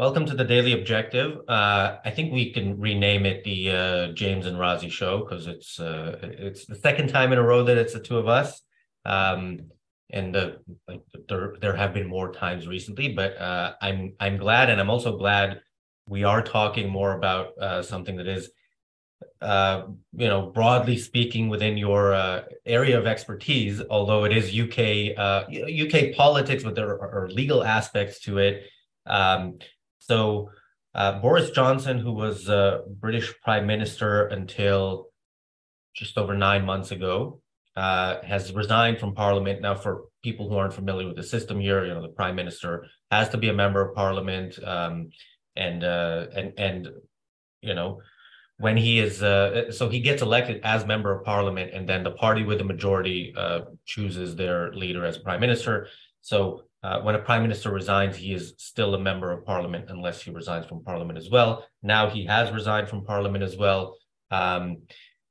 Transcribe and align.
Welcome 0.00 0.24
to 0.28 0.34
the 0.34 0.44
Daily 0.44 0.72
Objective. 0.72 1.40
Uh, 1.46 1.98
I 2.02 2.10
think 2.10 2.32
we 2.32 2.54
can 2.54 2.80
rename 2.80 3.26
it 3.26 3.44
the 3.44 3.70
uh, 3.70 4.12
James 4.12 4.46
and 4.46 4.56
Razi 4.56 4.90
Show 4.90 5.18
because 5.18 5.46
it's 5.46 5.78
uh, 5.78 6.18
it's 6.22 6.64
the 6.64 6.74
second 6.74 7.08
time 7.08 7.32
in 7.32 7.38
a 7.38 7.42
row 7.42 7.62
that 7.64 7.76
it's 7.76 7.92
the 7.92 8.00
two 8.00 8.16
of 8.16 8.26
us. 8.26 8.62
Um, 9.04 9.58
and 10.08 10.32
like 10.88 11.02
there 11.28 11.54
there 11.60 11.76
have 11.76 11.92
been 11.92 12.06
more 12.06 12.32
times 12.32 12.66
recently, 12.66 13.12
but 13.12 13.36
uh, 13.38 13.74
I'm 13.82 14.14
I'm 14.18 14.38
glad, 14.38 14.70
and 14.70 14.80
I'm 14.80 14.88
also 14.88 15.18
glad 15.18 15.60
we 16.08 16.24
are 16.24 16.40
talking 16.40 16.88
more 16.88 17.12
about 17.12 17.48
uh, 17.60 17.82
something 17.82 18.16
that 18.16 18.26
is, 18.26 18.48
uh, 19.42 19.82
you 20.16 20.28
know, 20.28 20.46
broadly 20.46 20.96
speaking 20.96 21.50
within 21.50 21.76
your 21.76 22.42
area 22.64 22.98
of 22.98 23.06
expertise. 23.06 23.82
Although 23.90 24.24
it 24.24 24.32
is 24.34 24.46
UK 24.48 25.12
UK 25.44 26.16
politics, 26.16 26.64
but 26.64 26.74
there 26.74 26.88
are 26.88 27.28
legal 27.28 27.62
aspects 27.62 28.20
to 28.20 28.38
it. 28.38 28.62
Um, 29.04 29.58
so 30.10 30.50
uh, 30.92 31.20
Boris 31.20 31.52
Johnson, 31.52 32.00
who 32.00 32.10
was 32.10 32.48
uh, 32.48 32.78
British 32.98 33.32
Prime 33.44 33.64
Minister 33.64 34.26
until 34.26 35.06
just 35.94 36.18
over 36.18 36.34
nine 36.36 36.64
months 36.64 36.90
ago, 36.90 37.40
uh, 37.76 38.16
has 38.24 38.52
resigned 38.52 38.98
from 38.98 39.14
Parliament. 39.14 39.62
Now, 39.62 39.76
for 39.76 40.06
people 40.24 40.48
who 40.48 40.56
aren't 40.56 40.72
familiar 40.72 41.06
with 41.06 41.16
the 41.16 41.22
system 41.22 41.60
here, 41.60 41.84
you 41.84 41.94
know, 41.94 42.02
the 42.02 42.08
Prime 42.08 42.34
Minister 42.34 42.86
has 43.12 43.28
to 43.28 43.38
be 43.38 43.50
a 43.50 43.52
member 43.52 43.80
of 43.80 43.94
Parliament, 43.94 44.58
um, 44.64 45.10
and 45.54 45.84
uh, 45.84 46.26
and 46.34 46.54
and 46.58 46.88
you 47.62 47.74
know, 47.74 48.00
when 48.58 48.76
he 48.76 48.98
is 48.98 49.22
uh, 49.22 49.70
so 49.70 49.88
he 49.88 50.00
gets 50.00 50.22
elected 50.22 50.60
as 50.64 50.84
member 50.84 51.16
of 51.16 51.24
Parliament, 51.24 51.70
and 51.72 51.88
then 51.88 52.02
the 52.02 52.10
party 52.10 52.42
with 52.42 52.58
the 52.58 52.64
majority 52.64 53.32
uh, 53.36 53.60
chooses 53.86 54.34
their 54.34 54.72
leader 54.72 55.04
as 55.04 55.18
Prime 55.18 55.38
Minister. 55.38 55.86
So 56.20 56.64
uh, 56.82 57.00
when 57.02 57.14
a 57.14 57.18
prime 57.18 57.42
minister 57.42 57.70
resigns, 57.70 58.16
he 58.16 58.32
is 58.32 58.54
still 58.56 58.94
a 58.94 58.98
member 58.98 59.32
of 59.32 59.44
parliament 59.44 59.86
unless 59.88 60.22
he 60.22 60.30
resigns 60.30 60.64
from 60.64 60.82
parliament 60.82 61.18
as 61.18 61.28
well. 61.28 61.66
Now 61.82 62.08
he 62.08 62.24
has 62.24 62.50
resigned 62.52 62.88
from 62.88 63.04
parliament 63.04 63.44
as 63.44 63.56
well. 63.56 63.96
Um, 64.30 64.78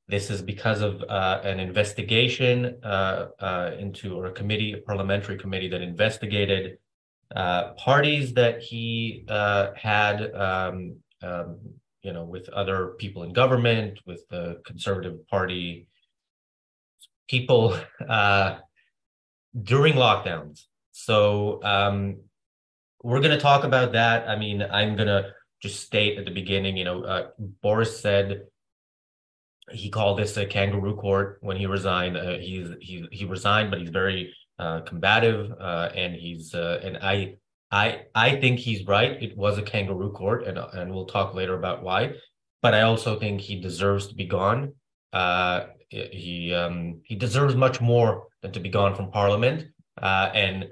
this 0.06 0.30
is 0.30 0.42
because 0.42 0.80
of 0.80 1.02
uh, 1.08 1.40
an 1.44 1.60
investigation 1.60 2.78
uh, 2.82 3.26
uh 3.40 3.70
into 3.78 4.16
or 4.16 4.26
a 4.26 4.32
committee, 4.32 4.72
a 4.72 4.78
parliamentary 4.78 5.38
committee 5.38 5.68
that 5.68 5.82
investigated 5.82 6.78
uh, 7.34 7.72
parties 7.74 8.34
that 8.34 8.60
he 8.60 9.24
had, 9.28 10.34
um, 10.34 10.96
um, 11.22 11.58
you 12.02 12.12
know, 12.12 12.24
with 12.24 12.48
other 12.48 12.94
people 12.98 13.22
in 13.22 13.32
government, 13.32 14.00
with 14.04 14.26
the 14.28 14.60
Conservative 14.64 15.26
Party 15.28 15.86
people 17.28 17.76
during 19.62 19.94
lockdowns. 19.94 20.66
So 20.92 21.62
um, 21.62 22.20
we're 23.02 23.20
going 23.20 23.36
to 23.36 23.40
talk 23.40 23.64
about 23.64 23.92
that. 23.92 24.28
I 24.28 24.36
mean, 24.36 24.62
I'm 24.62 24.96
going 24.96 25.08
to 25.08 25.32
just 25.62 25.82
state 25.82 26.18
at 26.18 26.24
the 26.24 26.30
beginning, 26.30 26.76
you 26.76 26.84
know, 26.84 27.02
uh, 27.02 27.28
Boris 27.62 28.00
said 28.00 28.46
he 29.72 29.88
called 29.90 30.18
this 30.18 30.36
a 30.36 30.46
kangaroo 30.46 30.96
court 30.96 31.38
when 31.42 31.56
he 31.56 31.66
resigned. 31.66 32.16
Uh, 32.16 32.38
he's 32.38 32.68
he 32.80 33.06
he 33.12 33.24
resigned, 33.24 33.70
but 33.70 33.80
he's 33.80 33.90
very 33.90 34.34
uh, 34.58 34.80
combative, 34.80 35.52
uh, 35.60 35.90
and 35.94 36.14
he's 36.14 36.54
uh, 36.54 36.80
and 36.82 36.98
I 37.02 37.36
I 37.70 38.02
I 38.14 38.40
think 38.40 38.58
he's 38.58 38.86
right. 38.86 39.22
It 39.22 39.36
was 39.36 39.58
a 39.58 39.62
kangaroo 39.62 40.12
court, 40.12 40.44
and 40.44 40.58
and 40.58 40.92
we'll 40.92 41.06
talk 41.06 41.34
later 41.34 41.54
about 41.54 41.82
why. 41.82 42.14
But 42.62 42.74
I 42.74 42.82
also 42.82 43.18
think 43.18 43.40
he 43.40 43.60
deserves 43.60 44.08
to 44.08 44.14
be 44.14 44.26
gone. 44.26 44.74
Uh, 45.12 45.66
he 45.88 46.54
um, 46.54 47.00
he 47.04 47.16
deserves 47.16 47.54
much 47.54 47.80
more 47.80 48.28
than 48.42 48.52
to 48.52 48.60
be 48.60 48.68
gone 48.68 48.94
from 48.94 49.10
Parliament. 49.10 49.66
and 50.00 50.68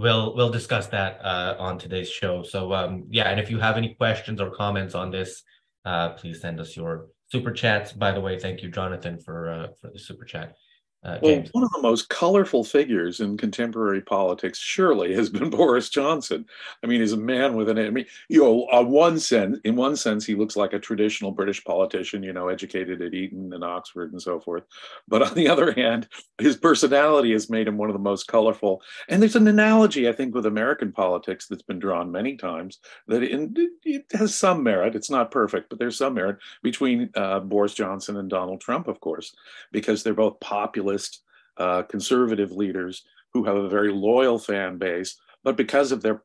we'll 0.00 0.34
we'll 0.34 0.50
discuss 0.50 0.86
that 0.88 1.20
uh, 1.24 1.56
on 1.58 1.78
today's 1.78 2.10
show. 2.10 2.42
So 2.42 2.72
um, 2.72 3.04
yeah, 3.10 3.28
and 3.28 3.38
if 3.38 3.50
you 3.50 3.58
have 3.58 3.76
any 3.76 3.94
questions 3.94 4.40
or 4.40 4.50
comments 4.50 4.94
on 4.94 5.10
this, 5.10 5.42
uh, 5.84 6.10
please 6.10 6.40
send 6.40 6.58
us 6.58 6.76
your 6.76 7.08
super 7.30 7.52
chats. 7.52 7.92
By 7.92 8.12
the 8.12 8.20
way, 8.20 8.38
thank 8.38 8.62
you, 8.62 8.70
Jonathan, 8.70 9.20
for 9.20 9.50
uh, 9.50 9.68
for 9.80 9.90
the 9.92 9.98
super 9.98 10.24
chat. 10.24 10.54
Uh, 11.02 11.18
well, 11.22 11.42
one 11.52 11.64
of 11.64 11.70
the 11.72 11.80
most 11.80 12.10
colorful 12.10 12.62
figures 12.62 13.20
in 13.20 13.38
contemporary 13.38 14.02
politics 14.02 14.58
surely 14.58 15.14
has 15.14 15.30
been 15.30 15.48
Boris 15.50 15.88
Johnson. 15.88 16.44
I 16.82 16.86
mean, 16.86 17.00
he's 17.00 17.14
a 17.14 17.16
man 17.16 17.56
with 17.56 17.70
an. 17.70 17.78
I 17.78 17.88
mean, 17.88 18.04
you 18.28 18.42
know, 18.42 18.66
on 18.70 18.90
one 18.90 19.18
sense, 19.18 19.58
in 19.64 19.76
one 19.76 19.96
sense, 19.96 20.26
he 20.26 20.34
looks 20.34 20.56
like 20.56 20.74
a 20.74 20.78
traditional 20.78 21.30
British 21.30 21.64
politician. 21.64 22.22
You 22.22 22.34
know, 22.34 22.48
educated 22.48 23.00
at 23.00 23.14
Eton 23.14 23.54
and 23.54 23.64
Oxford 23.64 24.12
and 24.12 24.20
so 24.20 24.40
forth. 24.40 24.64
But 25.08 25.22
on 25.22 25.32
the 25.34 25.48
other 25.48 25.72
hand, 25.72 26.06
his 26.38 26.58
personality 26.58 27.32
has 27.32 27.48
made 27.48 27.66
him 27.66 27.78
one 27.78 27.88
of 27.88 27.94
the 27.94 27.98
most 27.98 28.28
colorful. 28.28 28.82
And 29.08 29.22
there's 29.22 29.36
an 29.36 29.48
analogy, 29.48 30.06
I 30.06 30.12
think, 30.12 30.34
with 30.34 30.44
American 30.44 30.92
politics 30.92 31.46
that's 31.46 31.62
been 31.62 31.78
drawn 31.78 32.12
many 32.12 32.36
times 32.36 32.78
that 33.06 33.22
in, 33.22 33.54
it 33.84 34.04
has 34.12 34.34
some 34.34 34.62
merit. 34.62 34.94
It's 34.94 35.10
not 35.10 35.30
perfect, 35.30 35.70
but 35.70 35.78
there's 35.78 35.96
some 35.96 36.12
merit 36.12 36.36
between 36.62 37.08
uh, 37.14 37.40
Boris 37.40 37.72
Johnson 37.72 38.18
and 38.18 38.28
Donald 38.28 38.60
Trump, 38.60 38.86
of 38.86 39.00
course, 39.00 39.34
because 39.72 40.02
they're 40.02 40.12
both 40.12 40.38
popular 40.40 40.89
populist 40.90 41.22
uh, 41.56 41.82
conservative 41.82 42.52
leaders 42.52 43.04
who 43.32 43.44
have 43.44 43.56
a 43.56 43.68
very 43.68 43.92
loyal 43.92 44.38
fan 44.38 44.78
base, 44.78 45.16
but 45.44 45.56
because 45.56 45.92
of 45.92 46.02
their 46.02 46.22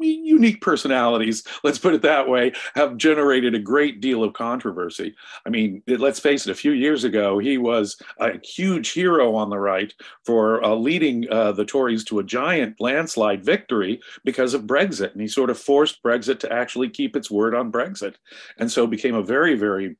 unique 0.00 0.60
personalities, 0.60 1.42
let's 1.64 1.78
put 1.78 1.94
it 1.94 2.02
that 2.02 2.28
way, 2.28 2.52
have 2.74 2.96
generated 2.96 3.54
a 3.54 3.58
great 3.58 4.00
deal 4.00 4.22
of 4.22 4.32
controversy. 4.32 5.14
I 5.46 5.50
mean, 5.50 5.82
let's 5.86 6.20
face 6.20 6.46
it, 6.46 6.52
a 6.52 6.54
few 6.54 6.72
years 6.72 7.04
ago, 7.04 7.38
he 7.38 7.58
was 7.58 7.96
a 8.18 8.38
huge 8.42 8.92
hero 8.92 9.34
on 9.34 9.50
the 9.50 9.58
right 9.58 9.92
for 10.24 10.64
uh, 10.64 10.74
leading 10.74 11.26
uh, 11.30 11.52
the 11.52 11.64
Tories 11.64 12.04
to 12.04 12.20
a 12.20 12.24
giant 12.24 12.80
landslide 12.80 13.44
victory 13.44 14.00
because 14.24 14.54
of 14.54 14.62
Brexit. 14.62 15.12
And 15.12 15.20
he 15.20 15.28
sort 15.28 15.50
of 15.50 15.58
forced 15.58 16.02
Brexit 16.02 16.38
to 16.40 16.52
actually 16.52 16.88
keep 16.88 17.16
its 17.16 17.30
word 17.30 17.54
on 17.54 17.72
Brexit. 17.72 18.14
And 18.58 18.70
so 18.70 18.86
became 18.86 19.14
a 19.14 19.22
very, 19.22 19.56
very 19.56 19.96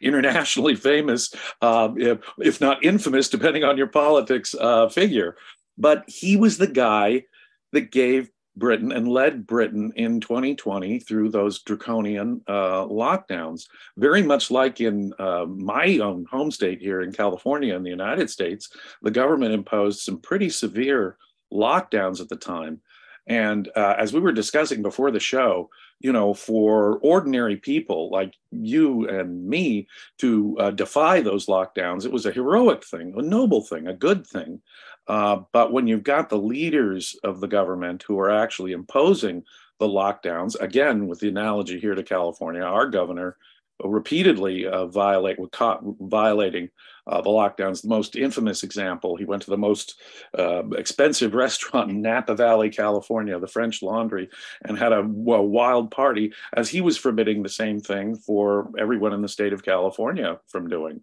internationally 0.00 0.74
famous, 0.74 1.32
uh, 1.60 1.90
if, 1.96 2.18
if, 2.38 2.60
not 2.60 2.84
infamous, 2.84 3.28
depending 3.28 3.64
on 3.64 3.76
your 3.76 3.86
politics, 3.86 4.54
uh, 4.58 4.88
figure. 4.88 5.36
But 5.76 6.04
he 6.08 6.36
was 6.36 6.58
the 6.58 6.66
guy 6.66 7.24
that 7.72 7.90
gave 7.92 8.30
Britain 8.58 8.92
and 8.92 9.08
led 9.08 9.46
Britain 9.46 9.92
in 9.94 10.20
2020 10.20 10.98
through 11.00 11.30
those 11.30 11.62
draconian 11.62 12.42
uh, 12.48 12.84
lockdowns, 12.86 13.66
very 13.96 14.22
much 14.22 14.50
like 14.50 14.80
in 14.80 15.12
uh, 15.18 15.46
my 15.46 15.98
own 15.98 16.26
home 16.30 16.50
state 16.50 16.80
here 16.80 17.02
in 17.02 17.12
California 17.12 17.74
in 17.76 17.82
the 17.82 17.90
United 17.90 18.28
States. 18.28 18.68
The 19.02 19.10
government 19.10 19.54
imposed 19.54 20.00
some 20.00 20.20
pretty 20.20 20.50
severe 20.50 21.16
lockdowns 21.52 22.20
at 22.20 22.28
the 22.28 22.36
time. 22.36 22.80
And 23.28 23.68
uh, 23.76 23.94
as 23.98 24.12
we 24.12 24.20
were 24.20 24.32
discussing 24.32 24.82
before 24.82 25.10
the 25.10 25.20
show, 25.20 25.68
you 26.00 26.12
know, 26.12 26.32
for 26.32 26.98
ordinary 27.02 27.56
people 27.56 28.10
like 28.10 28.34
you 28.50 29.06
and 29.08 29.46
me 29.46 29.86
to 30.18 30.56
uh, 30.58 30.70
defy 30.70 31.20
those 31.20 31.46
lockdowns, 31.46 32.06
it 32.06 32.12
was 32.12 32.24
a 32.24 32.32
heroic 32.32 32.84
thing, 32.84 33.12
a 33.16 33.22
noble 33.22 33.62
thing, 33.62 33.86
a 33.86 33.94
good 33.94 34.26
thing. 34.26 34.62
Uh, 35.06 35.40
but 35.52 35.72
when 35.72 35.86
you've 35.86 36.02
got 36.02 36.28
the 36.28 36.38
leaders 36.38 37.16
of 37.22 37.40
the 37.40 37.48
government 37.48 38.02
who 38.02 38.18
are 38.18 38.30
actually 38.30 38.72
imposing 38.72 39.44
the 39.78 39.86
lockdowns, 39.86 40.58
again, 40.60 41.06
with 41.06 41.20
the 41.20 41.28
analogy 41.28 41.78
here 41.78 41.94
to 41.94 42.02
California, 42.02 42.62
our 42.62 42.88
governor 42.88 43.36
repeatedly 43.82 44.66
uh, 44.66 44.86
violate, 44.86 45.38
caught 45.52 45.80
violating 46.00 46.68
uh, 47.06 47.20
the 47.20 47.30
lockdowns. 47.30 47.82
The 47.82 47.88
most 47.88 48.16
infamous 48.16 48.62
example, 48.62 49.16
he 49.16 49.24
went 49.24 49.42
to 49.42 49.50
the 49.50 49.58
most 49.58 50.00
uh, 50.38 50.68
expensive 50.70 51.34
restaurant 51.46 51.90
in 51.90 52.02
Napa 52.02 52.34
Valley, 52.34 52.70
California, 52.70 53.38
the 53.38 53.46
French 53.46 53.82
Laundry, 53.82 54.28
and 54.64 54.78
had 54.78 54.92
a, 54.92 55.00
a, 55.00 55.42
wild 55.42 55.90
party 55.90 56.32
as 56.54 56.68
he 56.68 56.80
was 56.80 56.96
forbidding 56.96 57.42
the 57.42 57.48
same 57.48 57.80
thing 57.80 58.16
for 58.16 58.70
everyone 58.78 59.12
in 59.12 59.22
the 59.22 59.28
state 59.28 59.52
of 59.52 59.64
California 59.64 60.38
from 60.48 60.68
doing. 60.68 61.00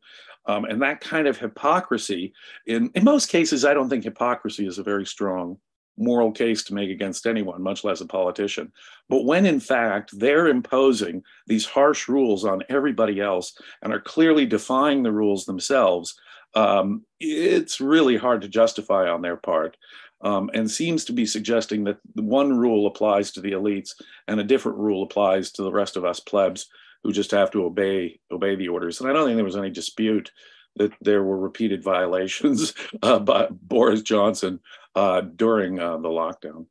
Um, 0.48 0.66
and 0.66 0.82
that 0.84 1.02
kind 1.02 1.28
of 1.28 1.38
hypocrisy, 1.38 2.34
in, 2.68 2.92
in 2.94 3.04
most 3.04 3.30
cases, 3.30 3.66
I 3.66 3.74
don't 3.74 3.90
think 3.90 4.04
hypocrisy 4.04 4.68
is 4.68 4.78
a 4.78 4.84
very 4.84 5.06
strong 5.06 5.58
moral 5.98 6.32
case 6.32 6.64
to 6.64 6.74
make 6.74 6.90
against 6.90 7.26
anyone, 7.26 7.62
much 7.62 7.84
less 7.84 8.02
a 8.02 8.06
politician. 8.06 8.72
But 9.10 9.26
when 9.26 9.46
in 9.46 9.60
fact 9.60 10.18
they're 10.18 10.48
imposing 10.48 11.24
these 11.48 11.66
harsh 11.66 12.08
rules 12.08 12.46
on 12.46 12.64
everybody 12.70 13.22
else 13.22 13.58
and 13.82 13.94
are 13.94 14.02
clearly 14.02 14.46
defying 14.46 15.04
the 15.04 15.12
rules 15.12 15.46
themselves, 15.46 16.20
um, 16.56 17.04
it's 17.20 17.80
really 17.80 18.18
hard 18.18 18.42
to 18.42 18.48
justify 18.48 19.10
on 19.10 19.22
their 19.22 19.38
part. 19.38 19.78
Um, 20.22 20.50
and 20.54 20.72
seems 20.72 21.06
to 21.06 21.14
be 21.14 21.26
suggesting 21.26 21.84
that 21.84 21.98
one 22.16 22.58
rule 22.58 22.88
applies 22.88 23.32
to 23.32 23.42
the 23.42 23.52
elites 23.52 23.92
and 24.28 24.40
a 24.40 24.46
different 24.46 24.78
rule 24.78 25.04
applies 25.04 25.52
to 25.52 25.62
the 25.62 25.72
rest 25.72 25.98
of 25.98 26.06
us 26.06 26.20
plebs 26.20 26.68
who 27.04 27.12
just 27.12 27.30
have 27.32 27.52
to 27.52 27.66
obey 27.66 28.20
obey 28.32 28.56
the 28.56 28.70
orders. 28.70 29.00
And 29.00 29.10
I 29.10 29.14
don't 29.14 29.26
think 29.28 29.36
there 29.36 29.46
was 29.46 29.58
any 29.58 29.70
dispute 29.70 30.32
that 30.76 30.94
there 31.02 31.24
were 31.24 31.38
repeated 31.38 31.84
violations 31.84 32.74
uh, 33.02 33.20
by 33.20 33.48
Boris 33.50 34.02
Johnson 34.02 34.60
uh, 34.96 35.22
during 35.22 35.80
uh, 35.80 35.98
the 35.98 36.10
lockdown. 36.10 36.66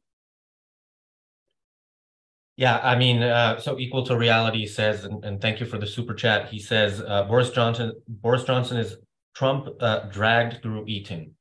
Yeah, 2.56 2.78
I 2.78 2.96
mean, 2.96 3.22
uh, 3.22 3.58
so 3.58 3.80
equal 3.80 4.06
to 4.06 4.16
reality 4.16 4.66
says, 4.66 5.04
and, 5.04 5.24
and, 5.24 5.40
thank 5.40 5.58
you 5.58 5.66
for 5.66 5.76
the 5.76 5.88
super 5.88 6.14
chat. 6.14 6.48
He 6.48 6.60
says 6.60 7.02
uh, 7.04 7.24
Boris 7.24 7.50
Johnson, 7.50 7.94
Boris 8.06 8.44
Johnson 8.44 8.76
is 8.76 8.96
Trump 9.34 9.66
uh, 9.80 10.08
dragged 10.10 10.62
through 10.62 10.86
Eton. 10.86 11.34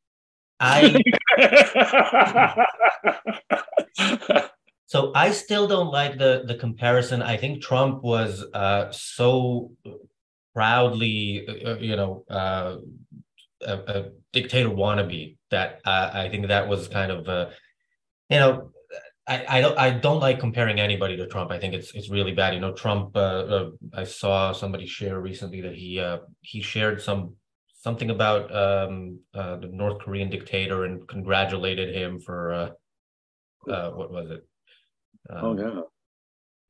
I 0.60 1.00
So 4.94 5.12
I 5.16 5.32
still 5.32 5.68
don't 5.68 5.90
like 5.90 6.20
the 6.20 6.44
the 6.46 6.54
comparison. 6.54 7.24
I 7.24 7.36
think 7.36 7.64
Trump 7.64 8.04
was 8.04 8.46
uh, 8.54 8.92
so 8.92 9.72
proudly, 10.54 11.48
uh, 11.66 11.78
you 11.78 11.96
know, 11.96 12.24
uh, 12.30 12.78
a, 13.62 13.74
a, 13.74 14.06
dictator 14.32 14.70
wannabe 14.70 15.38
that 15.52 15.80
uh, 15.86 16.10
I 16.12 16.28
think 16.30 16.48
that 16.48 16.68
was 16.68 16.88
kind 16.88 17.12
of, 17.12 17.28
uh, 17.28 17.50
you 18.30 18.40
know, 18.40 18.72
I, 19.28 19.46
I 19.48 19.62
don't 19.62 19.78
I 19.78 19.90
don't 19.92 20.20
like 20.20 20.40
comparing 20.40 20.80
anybody 20.80 21.16
to 21.18 21.28
Trump. 21.28 21.52
I 21.52 21.60
think 21.60 21.74
it's 21.74 21.94
it's 21.94 22.10
really 22.10 22.34
bad. 22.34 22.56
You 22.56 22.60
know, 22.60 22.74
Trump. 22.74 23.16
Uh, 23.16 23.68
I 23.94 24.04
saw 24.04 24.52
somebody 24.52 24.86
share 24.86 25.22
recently 25.22 25.62
that 25.62 25.76
he 25.76 26.04
he 26.42 26.62
shared 26.62 27.02
some 27.02 27.36
something 27.74 28.10
about 28.10 28.54
um, 28.54 29.20
the 29.34 29.70
North 29.72 30.00
Korean 30.00 30.30
dictator 30.30 30.84
and 30.84 31.08
congratulated 31.08 31.96
him 31.96 32.20
for 32.20 32.72
what 33.66 34.12
was 34.12 34.32
it? 34.32 34.46
Um, 35.30 35.46
oh 35.46 35.58
yeah, 35.58 35.82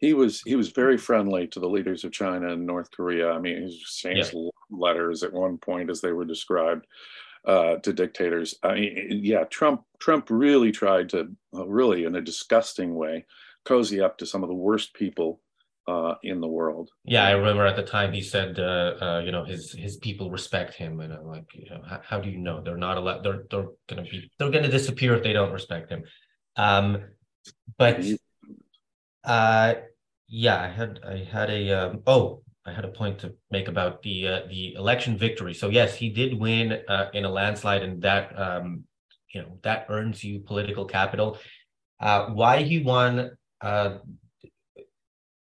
he 0.03 0.13
was 0.13 0.41
he 0.45 0.55
was 0.55 0.69
very 0.69 0.97
friendly 0.97 1.47
to 1.47 1.59
the 1.61 1.69
leaders 1.69 2.03
of 2.03 2.11
China 2.11 2.51
and 2.51 2.65
North 2.65 2.91
Korea. 2.91 3.31
I 3.31 3.39
mean, 3.39 3.67
he 3.67 3.79
exchanged 3.81 4.33
yeah. 4.33 4.49
letters 4.69 5.23
at 5.23 5.31
one 5.31 5.57
point 5.57 5.89
as 5.89 6.01
they 6.01 6.11
were 6.11 6.25
described 6.25 6.85
uh, 7.45 7.75
to 7.77 7.93
dictators. 7.93 8.55
I 8.63 8.73
mean, 8.73 9.21
yeah, 9.23 9.45
Trump 9.45 9.83
Trump 9.99 10.27
really 10.29 10.73
tried 10.73 11.09
to 11.09 11.29
uh, 11.55 11.65
really 11.65 12.03
in 12.03 12.15
a 12.15 12.21
disgusting 12.21 12.95
way 12.95 13.25
cozy 13.63 14.01
up 14.01 14.17
to 14.17 14.25
some 14.25 14.43
of 14.43 14.49
the 14.49 14.55
worst 14.55 14.93
people 14.93 15.39
uh, 15.87 16.15
in 16.21 16.41
the 16.41 16.47
world. 16.47 16.89
Yeah, 17.05 17.23
I 17.23 17.31
remember 17.31 17.65
at 17.65 17.77
the 17.77 17.83
time 17.83 18.11
he 18.11 18.21
said, 18.21 18.59
uh, 18.59 18.95
uh, 19.01 19.21
you 19.25 19.31
know, 19.31 19.45
his 19.45 19.71
his 19.71 19.95
people 19.97 20.29
respect 20.31 20.73
him, 20.73 20.99
and 20.99 21.13
I'm 21.13 21.27
like, 21.27 21.45
you 21.53 21.69
know, 21.69 21.81
how, 21.87 22.01
how 22.03 22.19
do 22.19 22.29
you 22.29 22.39
know 22.39 22.61
they're 22.61 22.75
not 22.75 22.97
allowed? 22.97 23.23
They're 23.23 23.43
they're 23.49 23.69
gonna 23.87 24.03
be 24.03 24.29
they're 24.37 24.51
gonna 24.51 24.67
disappear 24.67 25.15
if 25.15 25.23
they 25.23 25.31
don't 25.31 25.53
respect 25.53 25.89
him. 25.89 26.03
Um, 26.57 27.03
but 27.77 28.03
uh, 29.23 29.75
yeah, 30.33 30.59
I 30.59 30.67
had 30.67 30.99
I 31.07 31.17
had 31.31 31.51
a 31.51 31.71
um, 31.71 32.01
oh 32.07 32.41
I 32.65 32.73
had 32.73 32.85
a 32.85 32.87
point 32.87 33.19
to 33.19 33.35
make 33.51 33.67
about 33.67 34.01
the 34.01 34.27
uh, 34.27 34.39
the 34.49 34.73
election 34.73 35.15
victory. 35.15 35.53
So 35.53 35.69
yes, 35.69 35.93
he 35.93 36.09
did 36.09 36.39
win 36.39 36.81
uh, 36.87 37.09
in 37.13 37.25
a 37.25 37.29
landslide, 37.29 37.83
and 37.83 38.01
that 38.01 38.37
um, 38.37 38.85
you 39.31 39.43
know 39.43 39.59
that 39.61 39.85
earns 39.89 40.23
you 40.23 40.39
political 40.39 40.85
capital. 40.85 41.37
Uh, 41.99 42.29
why 42.29 42.63
he 42.63 42.79
won? 42.79 43.37
Uh, 43.61 43.97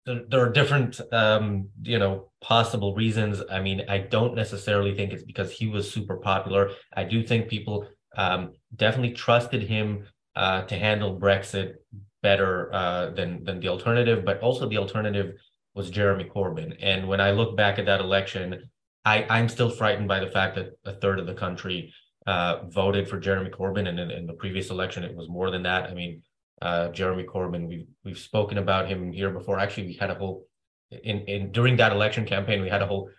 there, 0.05 0.21
there 0.27 0.41
are 0.41 0.51
different 0.51 1.01
um, 1.11 1.69
you 1.81 1.97
know 1.97 2.29
possible 2.39 2.93
reasons. 2.93 3.41
I 3.49 3.61
mean, 3.61 3.81
I 3.89 3.97
don't 3.97 4.35
necessarily 4.35 4.95
think 4.95 5.11
it's 5.11 5.23
because 5.23 5.51
he 5.51 5.65
was 5.67 5.91
super 5.91 6.17
popular. 6.17 6.69
I 6.95 7.05
do 7.05 7.25
think 7.25 7.47
people 7.47 7.87
um, 8.15 8.51
definitely 8.75 9.13
trusted 9.13 9.63
him 9.63 10.05
uh, 10.35 10.65
to 10.65 10.77
handle 10.77 11.19
Brexit 11.19 11.77
better 12.23 12.73
uh, 12.73 13.11
than 13.11 13.43
than 13.43 13.59
the 13.59 13.67
alternative, 13.67 14.25
but 14.25 14.39
also 14.39 14.67
the 14.67 14.79
alternative 14.79 15.35
was 15.75 15.91
Jeremy 15.91 16.23
Corbyn. 16.23 16.75
And 16.81 17.07
when 17.07 17.21
I 17.21 17.31
look 17.31 17.55
back 17.55 17.77
at 17.77 17.85
that 17.85 17.99
election, 17.99 18.69
I, 19.05 19.25
I'm 19.29 19.49
still 19.49 19.69
frightened 19.69 20.07
by 20.07 20.19
the 20.19 20.31
fact 20.31 20.55
that 20.55 20.77
a 20.85 20.93
third 20.93 21.19
of 21.19 21.27
the 21.27 21.33
country 21.33 21.93
uh, 22.25 22.65
voted 22.69 23.07
for 23.07 23.19
Jeremy 23.19 23.51
Corbyn, 23.51 23.87
and 23.87 23.99
in, 23.99 24.09
in, 24.09 24.25
the 24.25 24.33
previous 24.33 24.69
election 24.69 25.03
it 25.03 25.15
was 25.15 25.27
more 25.29 25.51
than 25.51 25.63
that. 25.63 25.89
I 25.89 25.93
mean, 25.93 26.21
uh, 26.61 26.87
Jeremy 26.89 27.25
Corbyn, 27.25 27.67
we've 27.67 27.87
we've 28.03 28.17
spoken 28.17 28.57
about 28.57 28.87
him 28.87 29.11
here 29.11 29.29
before. 29.29 29.59
Actually, 29.59 29.87
we 29.87 29.93
had 29.93 30.09
a 30.09 30.15
whole 30.15 30.47
in 30.89 31.19
in 31.27 31.51
during 31.51 31.77
that 31.77 31.91
election 31.91 32.25
campaign, 32.25 32.61
we 32.61 32.69
had 32.69 32.81
a 32.81 32.87
whole 32.87 33.09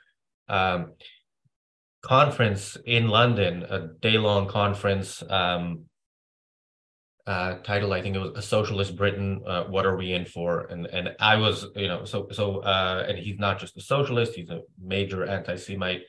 um, 0.49 0.93
conference 2.03 2.77
in 2.87 3.09
London, 3.09 3.65
a 3.69 3.89
day 4.01 4.19
long 4.19 4.49
conference. 4.49 5.23
Um, 5.29 5.85
uh, 7.26 7.55
title. 7.59 7.93
I 7.93 8.03
think 8.03 8.17
it 8.17 8.19
was 8.19 8.32
a 8.37 8.43
socialist 8.43 8.97
Britain. 8.97 9.43
Uh, 9.47 9.65
what 9.65 9.87
are 9.87 9.97
we 9.97 10.12
in 10.12 10.25
for? 10.25 10.67
And 10.67 10.87
and 10.87 11.17
I 11.21 11.37
was, 11.37 11.67
you 11.75 11.88
know, 11.88 12.05
so 12.05 12.29
so 12.32 12.61
uh, 12.61 13.06
and 13.09 13.19
he's 13.19 13.38
not 13.38 13.59
just 13.59 13.76
a 13.76 13.81
socialist; 13.81 14.35
he's 14.35 14.50
a 14.50 14.61
major 14.82 15.25
anti-Semite 15.25 16.03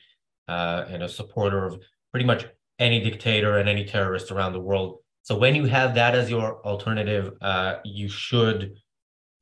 uh, 0.48 0.84
and 0.88 1.02
a 1.02 1.08
supporter 1.08 1.64
of 1.64 1.80
pretty 2.10 2.26
much 2.26 2.46
any 2.78 3.00
dictator 3.00 3.58
and 3.58 3.68
any 3.68 3.84
terrorist 3.84 4.30
around 4.30 4.52
the 4.52 4.60
world. 4.60 4.98
So 5.22 5.36
when 5.36 5.54
you 5.54 5.64
have 5.64 5.94
that 5.94 6.14
as 6.14 6.30
your 6.30 6.64
alternative, 6.64 7.32
uh, 7.40 7.76
you 7.84 8.08
should 8.08 8.74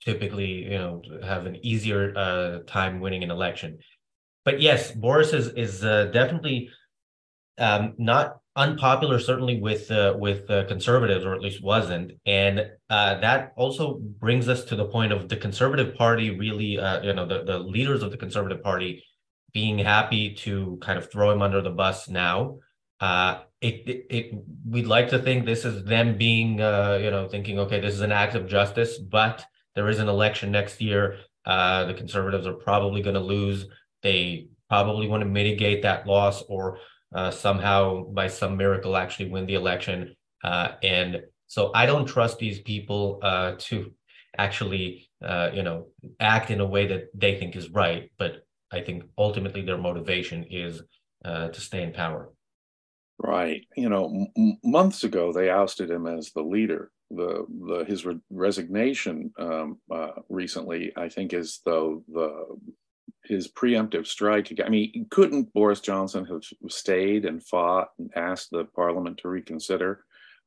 typically, 0.03 0.65
you 0.65 0.79
know, 0.79 1.03
have 1.25 1.47
an 1.47 1.56
easier 1.65 2.15
uh, 2.17 2.59
time 2.67 3.00
winning 3.00 3.25
an 3.25 3.31
election. 3.31 3.79
But 4.44 4.61
yes, 4.61 4.93
Boris 4.93 5.32
is 5.32 5.49
is 5.49 5.81
definitely 5.81 6.70
um, 7.59 7.94
not 7.99 8.37
unpopular 8.56 9.19
certainly 9.19 9.61
with 9.61 9.91
uh, 9.91 10.15
with 10.17 10.49
uh, 10.49 10.65
conservatives 10.67 11.25
or 11.25 11.35
at 11.35 11.41
least 11.41 11.62
wasn't. 11.62 12.12
And 12.25 12.71
uh, 12.89 13.19
that 13.21 13.53
also 13.56 13.99
brings 14.01 14.49
us 14.49 14.65
to 14.67 14.77
the 14.77 14.85
point 14.85 15.12
of 15.12 15.29
the 15.29 15.37
conservative 15.37 15.97
party 15.97 16.31
really 16.31 16.79
uh, 16.79 17.03
you 17.03 17.12
know 17.12 17.27
the, 17.27 17.45
the 17.45 17.59
leaders 17.59 18.03
of 18.03 18.11
the 18.11 18.17
conservative 18.17 18.62
party 18.62 19.05
being 19.53 19.79
happy 19.79 20.35
to 20.35 20.79
kind 20.83 20.99
of 20.99 21.11
throw 21.11 21.31
him 21.31 21.43
under 21.43 21.61
the 21.61 21.71
bus 21.71 22.09
now. 22.09 22.59
Uh, 23.01 23.41
it, 23.61 23.89
it, 23.89 24.06
it 24.11 24.35
we'd 24.69 24.87
like 24.87 25.09
to 25.09 25.19
think 25.19 25.45
this 25.45 25.65
is 25.65 25.85
them 25.85 26.17
being 26.17 26.61
uh, 26.61 26.99
you 27.03 27.11
know 27.11 27.27
thinking 27.29 27.59
okay 27.59 27.81
this 27.81 27.95
is 27.95 28.03
an 28.03 28.12
act 28.12 28.35
of 28.35 28.47
justice 28.47 28.99
but 28.99 29.45
there 29.75 29.89
is 29.89 29.99
an 29.99 30.09
election 30.09 30.53
next 30.53 30.81
year. 30.81 31.19
The 31.45 31.95
conservatives 31.97 32.47
are 32.47 32.55
probably 32.55 33.03
going 33.03 33.15
to 33.15 33.21
lose. 33.21 33.67
They 34.03 34.47
probably 34.69 35.09
want 35.09 35.23
to 35.23 35.29
mitigate 35.29 35.83
that 35.83 36.06
loss 36.06 36.43
or 36.49 36.79
uh, 37.15 37.31
somehow 37.31 38.05
by 38.05 38.27
some 38.27 38.57
miracle 38.57 38.97
actually 38.97 39.31
win 39.31 39.47
the 39.47 39.55
election. 39.55 40.15
Uh, 40.43 40.73
and 40.83 41.23
so 41.47 41.71
I 41.75 41.87
don't 41.87 42.07
trust 42.07 42.39
these 42.39 42.61
people 42.61 43.21
uh, 43.23 43.55
to 43.59 43.93
actually, 44.37 45.09
uh, 45.25 45.51
you 45.55 45.63
know, 45.63 45.87
act 46.21 46.51
in 46.51 46.61
a 46.61 46.67
way 46.67 46.87
that 46.89 47.09
they 47.15 47.39
think 47.39 47.57
is 47.57 47.71
right. 47.71 48.11
But 48.19 48.45
I 48.73 48.81
think 48.81 49.05
ultimately 49.17 49.63
their 49.63 49.79
motivation 49.79 50.45
is 50.51 50.83
uh, 51.25 51.49
to 51.49 51.61
stay 51.61 51.83
in 51.83 51.93
power. 51.93 52.31
Right. 53.19 53.63
You 53.77 53.89
know, 53.89 54.27
m- 54.37 54.59
months 54.65 55.05
ago 55.05 55.33
they 55.33 55.49
ousted 55.49 55.91
him 55.91 56.07
as 56.07 56.33
the 56.33 56.43
leader. 56.43 56.91
The 57.11 57.47
the 57.49 57.85
his 57.85 58.05
re- 58.05 58.19
resignation 58.31 59.31
um, 59.39 59.79
uh, 59.91 60.13
recently, 60.29 60.93
I 60.97 61.09
think, 61.09 61.33
is 61.33 61.61
though 61.65 62.03
the 62.09 62.47
his 63.25 63.49
preemptive 63.49 64.06
strike. 64.06 64.53
I 64.65 64.69
mean, 64.69 65.06
couldn't 65.11 65.53
Boris 65.53 65.81
Johnson 65.81 66.25
have 66.27 66.43
stayed 66.69 67.25
and 67.25 67.43
fought 67.43 67.89
and 67.99 68.11
asked 68.17 68.51
the 68.51 68.65
parliament 68.65 69.19
to 69.19 69.29
reconsider 69.29 70.05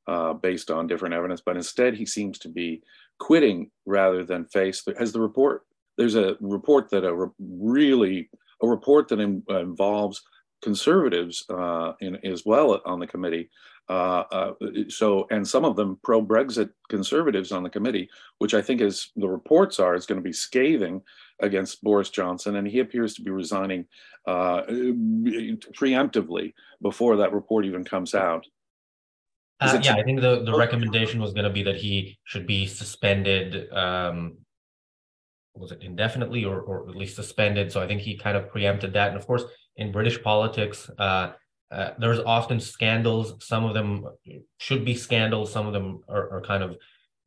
uh, 0.07 0.33
based 0.33 0.71
on 0.71 0.87
different 0.87 1.15
evidence? 1.15 1.41
But 1.45 1.57
instead, 1.57 1.95
he 1.95 2.05
seems 2.05 2.39
to 2.39 2.49
be 2.49 2.83
quitting 3.19 3.71
rather 3.85 4.23
than 4.23 4.45
face. 4.45 4.83
As 4.99 5.11
the 5.11 5.21
report, 5.21 5.63
there's 5.97 6.15
a 6.15 6.37
report 6.39 6.89
that 6.91 7.03
a 7.03 7.13
re- 7.13 7.29
really 7.39 8.29
a 8.61 8.67
report 8.67 9.07
that 9.09 9.19
in, 9.19 9.43
uh, 9.49 9.59
involves 9.59 10.21
conservatives 10.61 11.45
uh, 11.49 11.93
in, 12.01 12.17
as 12.25 12.43
well 12.45 12.81
on 12.85 12.99
the 12.99 13.07
committee. 13.07 13.49
Uh, 13.89 14.23
uh, 14.31 14.53
so, 14.89 15.25
and 15.31 15.47
some 15.47 15.63
of 15.63 15.77
them 15.77 15.97
pro 16.03 16.21
Brexit 16.21 16.69
conservatives 16.89 17.53
on 17.53 17.63
the 17.63 17.69
committee, 17.69 18.09
which 18.39 18.53
I 18.53 18.61
think 18.61 18.81
is 18.81 19.11
the 19.15 19.29
reports 19.29 19.79
are, 19.79 19.95
is 19.95 20.05
going 20.05 20.19
to 20.19 20.23
be 20.23 20.33
scathing 20.33 21.01
against 21.41 21.81
Boris 21.81 22.09
Johnson, 22.09 22.57
and 22.57 22.67
he 22.67 22.79
appears 22.79 23.13
to 23.13 23.21
be 23.21 23.31
resigning 23.31 23.85
uh, 24.27 24.63
preemptively 24.63 26.53
before 26.81 27.15
that 27.17 27.31
report 27.31 27.65
even 27.65 27.85
comes 27.85 28.13
out. 28.13 28.45
Uh, 29.59 29.79
yeah, 29.81 29.95
I 29.95 30.03
think 30.03 30.21
the, 30.21 30.43
the 30.43 30.55
recommendation 30.55 31.19
was 31.19 31.33
going 31.33 31.45
to 31.45 31.49
be 31.49 31.63
that 31.63 31.77
he 31.77 32.19
should 32.25 32.45
be 32.45 32.67
suspended. 32.67 33.71
Um, 33.71 34.37
was 35.57 35.71
it 35.71 35.81
indefinitely 35.81 36.45
or, 36.45 36.61
or 36.61 36.89
at 36.89 36.95
least 36.95 37.15
suspended? 37.15 37.71
So 37.71 37.81
I 37.81 37.87
think 37.87 38.01
he 38.01 38.17
kind 38.17 38.37
of 38.37 38.49
preempted 38.49 38.93
that. 38.93 39.09
And 39.09 39.17
of 39.17 39.25
course, 39.25 39.43
in 39.75 39.91
British 39.91 40.21
politics, 40.21 40.89
uh, 40.97 41.31
uh, 41.71 41.91
there's 41.99 42.19
often 42.19 42.59
scandals. 42.59 43.35
Some 43.45 43.65
of 43.65 43.73
them 43.73 44.05
should 44.57 44.85
be 44.85 44.95
scandals. 44.95 45.51
Some 45.51 45.67
of 45.67 45.73
them 45.73 46.01
are, 46.07 46.37
are, 46.37 46.41
kind 46.41 46.63
of 46.63 46.77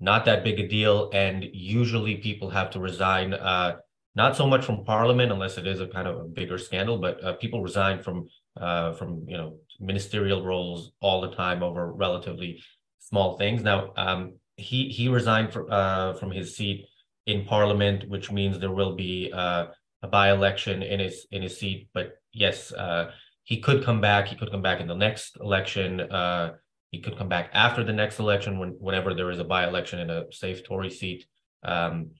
not 0.00 0.24
that 0.24 0.42
big 0.44 0.58
a 0.58 0.66
deal. 0.66 1.10
And 1.12 1.44
usually 1.52 2.16
people 2.16 2.48
have 2.48 2.70
to 2.70 2.80
resign 2.80 3.34
uh, 3.34 3.76
not 4.16 4.36
so 4.36 4.46
much 4.46 4.64
from 4.64 4.84
parliament 4.84 5.30
unless 5.32 5.58
it 5.58 5.66
is 5.66 5.80
a 5.80 5.86
kind 5.86 6.08
of 6.08 6.16
a 6.18 6.24
bigger 6.24 6.58
scandal 6.58 6.98
but 6.98 7.22
uh, 7.22 7.32
people 7.34 7.62
resign 7.62 8.02
from 8.02 8.28
uh, 8.60 8.92
from 8.92 9.24
you 9.28 9.36
know 9.36 9.56
ministerial 9.78 10.44
roles 10.44 10.92
all 11.00 11.20
the 11.20 11.30
time 11.30 11.62
over 11.62 11.92
relatively 11.92 12.62
small 12.98 13.38
things 13.38 13.62
now 13.62 13.92
um, 13.96 14.34
he 14.56 14.88
he 14.88 15.08
resigned 15.08 15.52
for, 15.52 15.70
uh, 15.72 16.12
from 16.14 16.30
his 16.30 16.56
seat 16.56 16.86
in 17.30 17.44
parliament 17.44 18.08
which 18.08 18.30
means 18.30 18.58
there 18.58 18.72
will 18.72 18.94
be 18.94 19.30
uh, 19.32 19.66
a 20.02 20.08
by-election 20.08 20.82
in 20.82 21.00
his 21.00 21.26
in 21.30 21.42
his 21.42 21.58
seat 21.58 21.88
but 21.94 22.14
yes 22.32 22.72
uh, 22.72 23.10
he 23.44 23.60
could 23.60 23.84
come 23.84 24.00
back 24.00 24.28
he 24.28 24.36
could 24.36 24.50
come 24.50 24.62
back 24.62 24.80
in 24.80 24.86
the 24.86 24.94
next 24.94 25.36
election 25.40 26.00
uh, 26.00 26.52
he 26.90 27.00
could 27.00 27.16
come 27.16 27.28
back 27.28 27.50
after 27.52 27.84
the 27.84 27.92
next 27.92 28.18
election 28.18 28.58
when, 28.58 28.70
whenever 28.70 29.14
there 29.14 29.30
is 29.30 29.38
a 29.38 29.44
by-election 29.44 30.00
in 30.00 30.10
a 30.10 30.24
safe 30.32 30.64
tory 30.64 30.90
seat 30.90 31.26
um, 31.62 32.10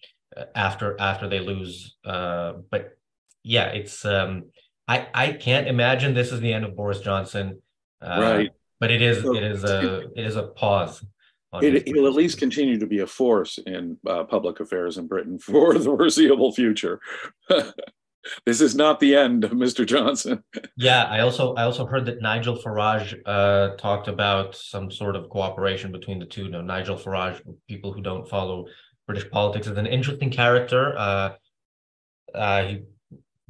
after 0.55 1.00
after 1.00 1.29
they 1.29 1.40
lose. 1.40 1.97
Uh, 2.05 2.55
but 2.71 2.97
yeah, 3.43 3.67
it's 3.67 4.05
um, 4.05 4.45
I 4.87 5.09
I 5.12 5.33
can't 5.33 5.67
imagine 5.67 6.14
this 6.14 6.33
is 6.33 6.40
the 6.40 6.52
end 6.52 6.64
of 6.64 6.76
Boris 6.76 7.00
Johnson. 7.00 7.62
Uh, 8.00 8.21
right. 8.21 8.50
But 8.79 8.90
it 8.90 9.02
is 9.02 9.25
it 9.25 9.43
is 9.43 9.64
a 9.64 10.09
it 10.17 10.25
is 10.25 10.37
a 10.37 10.45
pause. 10.45 11.05
It, 11.54 11.97
will 11.97 12.07
at 12.07 12.14
least 12.14 12.38
continue 12.38 12.78
to 12.78 12.87
be 12.87 13.00
a 13.00 13.07
force 13.07 13.59
in 13.59 13.97
uh, 14.07 14.25
public 14.25 14.61
affairs 14.61 14.99
in 14.99 15.07
Britain 15.07 15.38
for 15.40 15.75
the 15.75 15.85
foreseeable 15.85 16.52
future. 16.52 17.00
this 18.47 18.61
is 18.61 18.75
not 18.75 19.00
the 19.00 19.16
end 19.16 19.45
of 19.45 19.52
Mr. 19.52 19.85
Johnson. 19.85 20.45
yeah, 20.76 21.04
I 21.04 21.21
also 21.21 21.54
I 21.54 21.64
also 21.64 21.87
heard 21.87 22.07
that 22.07 22.23
Nigel 22.23 22.57
Farage 22.57 23.19
uh, 23.26 23.76
talked 23.76 24.09
about 24.09 24.54
some 24.54 24.90
sort 24.90 25.16
of 25.16 25.28
cooperation 25.28 25.92
between 25.92 26.19
the 26.19 26.26
two. 26.26 26.49
Now, 26.49 26.61
Nigel 26.61 26.97
Farage, 26.97 27.40
people 27.69 27.92
who 27.92 28.02
don't 28.02 28.28
follow 28.28 28.66
British 29.07 29.28
politics, 29.30 29.66
is 29.66 29.76
an 29.76 29.87
interesting 29.87 30.30
character. 30.30 30.97
Uh, 30.97 31.33
uh, 32.35 32.62
he 32.64 32.83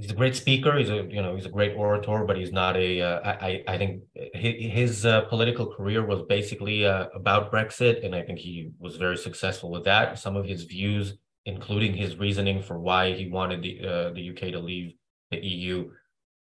he's 0.00 0.10
a 0.10 0.14
great 0.14 0.34
speaker. 0.34 0.78
He's 0.78 0.88
a 0.88 1.04
you 1.04 1.22
know 1.22 1.34
he's 1.34 1.46
a 1.46 1.50
great 1.50 1.76
orator, 1.76 2.24
but 2.24 2.36
he's 2.36 2.52
not 2.52 2.76
a. 2.76 3.02
Uh, 3.02 3.20
I 3.24 3.62
I 3.68 3.78
think 3.78 4.02
his 4.34 5.04
uh, 5.04 5.22
political 5.22 5.66
career 5.66 6.04
was 6.04 6.22
basically 6.22 6.86
uh, 6.86 7.08
about 7.14 7.52
Brexit, 7.52 8.04
and 8.04 8.14
I 8.14 8.22
think 8.22 8.38
he 8.38 8.70
was 8.78 8.96
very 8.96 9.16
successful 9.16 9.70
with 9.70 9.84
that. 9.84 10.18
Some 10.18 10.36
of 10.36 10.46
his 10.46 10.64
views, 10.64 11.18
including 11.44 11.94
his 11.94 12.16
reasoning 12.16 12.62
for 12.62 12.78
why 12.78 13.12
he 13.12 13.28
wanted 13.28 13.62
the 13.62 13.80
uh, 13.86 14.10
the 14.12 14.30
UK 14.30 14.52
to 14.52 14.58
leave 14.60 14.94
the 15.30 15.38
EU, 15.38 15.90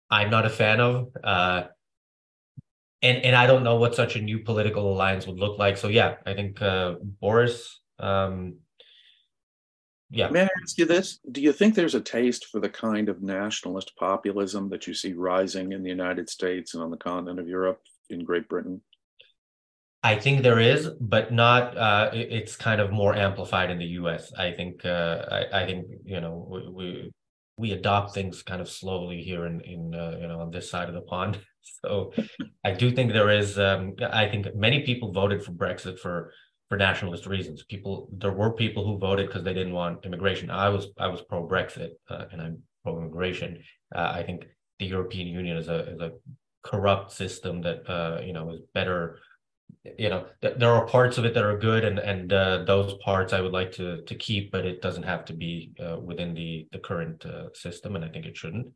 I'm 0.10 0.30
not 0.30 0.46
a 0.46 0.50
fan 0.50 0.80
of. 0.80 1.10
Uh, 1.24 1.64
and 3.02 3.24
and 3.24 3.36
I 3.36 3.46
don't 3.46 3.64
know 3.64 3.76
what 3.76 3.96
such 3.96 4.16
a 4.16 4.22
new 4.22 4.40
political 4.40 4.92
alliance 4.92 5.28
would 5.28 5.38
look 5.38 5.60
like. 5.60 5.78
So 5.78 5.90
yeah, 5.90 6.16
I 6.26 6.34
think 6.34 6.62
uh, 6.62 6.96
Boris. 7.22 7.80
Um, 8.00 8.56
yeah. 10.14 10.30
May 10.30 10.44
I 10.44 10.50
ask 10.62 10.78
you 10.78 10.86
this? 10.86 11.20
Do 11.32 11.42
you 11.42 11.52
think 11.52 11.74
there's 11.74 11.96
a 11.96 12.02
taste 12.02 12.46
for 12.46 12.60
the 12.60 12.70
kind 12.70 13.10
of 13.10 13.24
nationalist 13.24 13.94
populism 13.98 14.70
that 14.70 14.86
you 14.86 14.94
see 14.94 15.14
rising 15.14 15.72
in 15.72 15.82
the 15.82 15.90
United 15.90 16.30
States 16.30 16.76
and 16.76 16.84
on 16.84 16.92
the 16.92 16.98
continent 16.98 17.40
of 17.40 17.48
Europe 17.48 17.82
in 18.10 18.24
Great 18.24 18.48
Britain? 18.48 18.82
I 20.04 20.16
think 20.16 20.44
there 20.44 20.60
is, 20.60 20.90
but 21.00 21.34
not. 21.34 21.76
Uh, 21.78 22.12
it's 22.14 22.56
kind 22.56 22.80
of 22.80 22.92
more 22.92 23.16
amplified 23.16 23.72
in 23.72 23.80
the 23.80 23.92
U.S. 24.02 24.32
I 24.38 24.52
think. 24.52 24.86
Uh, 24.86 25.26
I, 25.32 25.62
I, 25.62 25.66
think 25.66 25.88
you 26.04 26.20
know 26.20 26.46
we, 26.50 26.70
we, 26.70 27.12
we 27.58 27.72
adopt 27.72 28.14
things 28.14 28.44
kind 28.44 28.62
of 28.62 28.70
slowly 28.70 29.22
here 29.22 29.46
in 29.46 29.62
in 29.62 29.96
uh, 29.96 30.18
you 30.20 30.28
know 30.28 30.42
on 30.42 30.52
this 30.52 30.70
side 30.70 30.90
of 30.90 30.96
the 30.96 31.02
pond. 31.02 31.40
So 31.86 32.12
I 32.66 32.72
do 32.72 32.92
think 32.92 33.14
there 33.14 33.30
is. 33.30 33.58
Um, 33.58 33.96
I 34.12 34.28
think 34.28 34.54
many 34.54 34.82
people 34.82 35.14
voted 35.14 35.46
for 35.46 35.54
Brexit 35.54 35.98
for 35.98 36.34
for 36.74 36.78
nationalist 36.78 37.28
reasons. 37.28 37.62
People, 37.62 38.10
there 38.12 38.32
were 38.32 38.52
people 38.52 38.84
who 38.84 38.98
voted 38.98 39.28
because 39.28 39.44
they 39.44 39.54
didn't 39.54 39.74
want 39.74 40.04
immigration. 40.06 40.50
I 40.50 40.70
was 40.70 40.88
I 40.98 41.06
was 41.06 41.22
pro 41.22 41.48
Brexit 41.48 41.92
uh, 42.10 42.26
and 42.32 42.42
I'm 42.42 42.64
pro 42.84 42.98
immigration. 42.98 43.62
Uh, 43.96 44.12
I 44.12 44.24
think 44.24 44.46
the 44.80 44.88
European 44.88 45.28
Union 45.28 45.56
is 45.56 45.68
a 45.68 45.94
is 45.94 46.02
a 46.02 46.14
corrupt 46.64 47.12
system 47.12 47.62
that 47.62 47.88
uh, 47.88 48.22
you 48.26 48.34
know 48.34 48.50
is 48.50 48.62
better. 48.74 49.20
You 50.00 50.10
know, 50.10 50.26
th- 50.42 50.58
there 50.58 50.72
are 50.72 50.88
parts 50.88 51.20
of 51.20 51.26
it 51.26 51.36
that 51.36 51.44
are 51.44 51.60
good, 51.60 51.86
and 51.86 52.00
and 52.00 52.34
uh, 52.34 52.64
those 52.66 52.96
parts 53.06 53.34
I 53.34 53.42
would 53.42 53.54
like 53.60 53.72
to 53.74 54.02
to 54.02 54.16
keep, 54.16 54.52
but 54.52 54.66
it 54.66 54.82
doesn't 54.82 55.04
have 55.04 55.26
to 55.26 55.34
be 55.34 55.74
uh, 55.80 56.00
within 56.00 56.34
the 56.34 56.68
the 56.72 56.80
current 56.80 57.24
uh, 57.24 57.54
system, 57.54 57.96
and 57.96 58.04
I 58.04 58.10
think 58.10 58.26
it 58.26 58.36
shouldn't. 58.36 58.68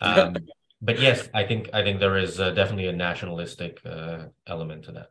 Um, 0.00 0.36
but 0.80 0.98
yes, 0.98 1.28
I 1.34 1.44
think 1.44 1.68
I 1.74 1.82
think 1.82 2.00
there 2.00 2.16
is 2.16 2.38
definitely 2.38 2.86
a 2.86 2.94
nationalistic 2.94 3.82
element 4.46 4.84
to 4.84 4.92
that 4.92 5.08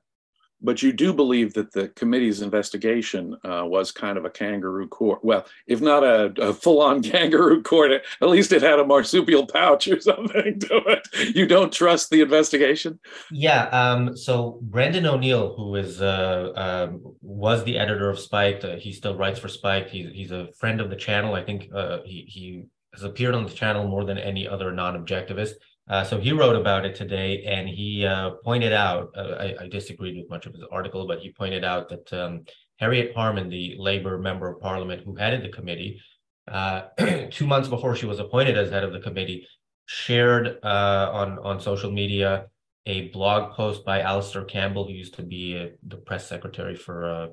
but 0.61 0.81
you 0.81 0.91
do 0.91 1.13
believe 1.13 1.53
that 1.53 1.71
the 1.71 1.89
committee's 1.89 2.41
investigation 2.41 3.35
uh, 3.43 3.63
was 3.65 3.91
kind 3.91 4.17
of 4.17 4.25
a 4.25 4.29
kangaroo 4.29 4.87
court. 4.87 5.23
Well, 5.23 5.45
if 5.67 5.81
not 5.81 6.03
a, 6.03 6.33
a 6.41 6.53
full-on 6.53 7.01
kangaroo 7.03 7.61
court, 7.63 7.91
at 7.91 8.29
least 8.29 8.51
it 8.51 8.61
had 8.61 8.79
a 8.79 8.85
marsupial 8.85 9.45
pouch 9.45 9.87
or 9.87 9.99
something 10.01 10.59
to 10.59 10.77
it. 10.87 11.35
You 11.35 11.45
don't 11.45 11.71
trust 11.71 12.09
the 12.09 12.21
investigation? 12.21 12.99
Yeah. 13.31 13.65
Um, 13.67 14.15
so 14.15 14.59
Brendan 14.61 15.05
O'Neill, 15.05 15.55
who 15.55 15.75
is 15.75 16.01
uh, 16.01 16.51
um, 16.55 17.01
was 17.21 17.63
the 17.63 17.77
editor 17.77 18.09
of 18.09 18.19
Spiked, 18.19 18.63
uh, 18.63 18.75
he 18.77 18.91
still 18.91 19.15
writes 19.15 19.39
for 19.39 19.47
Spiked. 19.47 19.89
He's 19.89 20.09
he's 20.11 20.31
a 20.31 20.49
friend 20.59 20.81
of 20.81 20.89
the 20.89 20.95
channel. 20.95 21.35
I 21.35 21.43
think 21.43 21.69
uh, 21.73 21.99
he 22.05 22.25
he 22.27 22.65
has 22.93 23.03
appeared 23.03 23.35
on 23.35 23.45
the 23.45 23.51
channel 23.51 23.87
more 23.87 24.05
than 24.05 24.17
any 24.17 24.47
other 24.47 24.71
non-objectivist. 24.71 25.53
Uh, 25.87 26.03
so 26.03 26.19
he 26.19 26.31
wrote 26.31 26.55
about 26.55 26.85
it 26.85 26.95
today, 26.95 27.43
and 27.43 27.69
he 27.69 28.05
uh, 28.05 28.31
pointed 28.43 28.73
out. 28.73 29.11
Uh, 29.15 29.35
I, 29.39 29.55
I, 29.61 29.67
disagreed 29.67 30.17
with 30.17 30.29
much 30.29 30.47
of 30.47 30.53
his 30.53 30.63
article, 30.71 31.05
but 31.05 31.19
he 31.19 31.31
pointed 31.31 31.63
out 31.63 31.89
that 31.89 32.11
um, 32.11 32.43
Harriet 32.77 33.15
Harman, 33.15 33.49
the 33.49 33.75
Labour 33.77 34.17
member 34.17 34.49
of 34.49 34.59
Parliament 34.59 35.03
who 35.05 35.15
headed 35.15 35.43
the 35.43 35.55
committee, 35.55 36.01
uh, 36.47 36.83
two 37.31 37.45
months 37.45 37.67
before 37.67 37.95
she 37.95 38.07
was 38.07 38.19
appointed 38.19 38.57
as 38.57 38.71
head 38.71 38.83
of 38.83 38.93
the 38.93 38.99
committee, 38.99 39.47
shared 39.85 40.57
uh, 40.63 41.11
on 41.13 41.37
on 41.39 41.59
social 41.59 41.91
media 41.91 42.47
a 42.87 43.09
blog 43.09 43.53
post 43.53 43.85
by 43.85 44.01
Alastair 44.01 44.43
Campbell, 44.43 44.87
who 44.87 44.93
used 44.93 45.13
to 45.15 45.23
be 45.23 45.55
uh, 45.55 45.67
the 45.87 45.97
press 45.97 46.27
secretary 46.27 46.75
for 46.75 47.29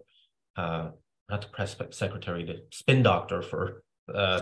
not 0.56 1.40
the 1.40 1.48
press 1.48 1.74
secretary, 1.92 2.44
the 2.44 2.64
spin 2.70 3.02
doctor 3.02 3.40
for 3.40 3.82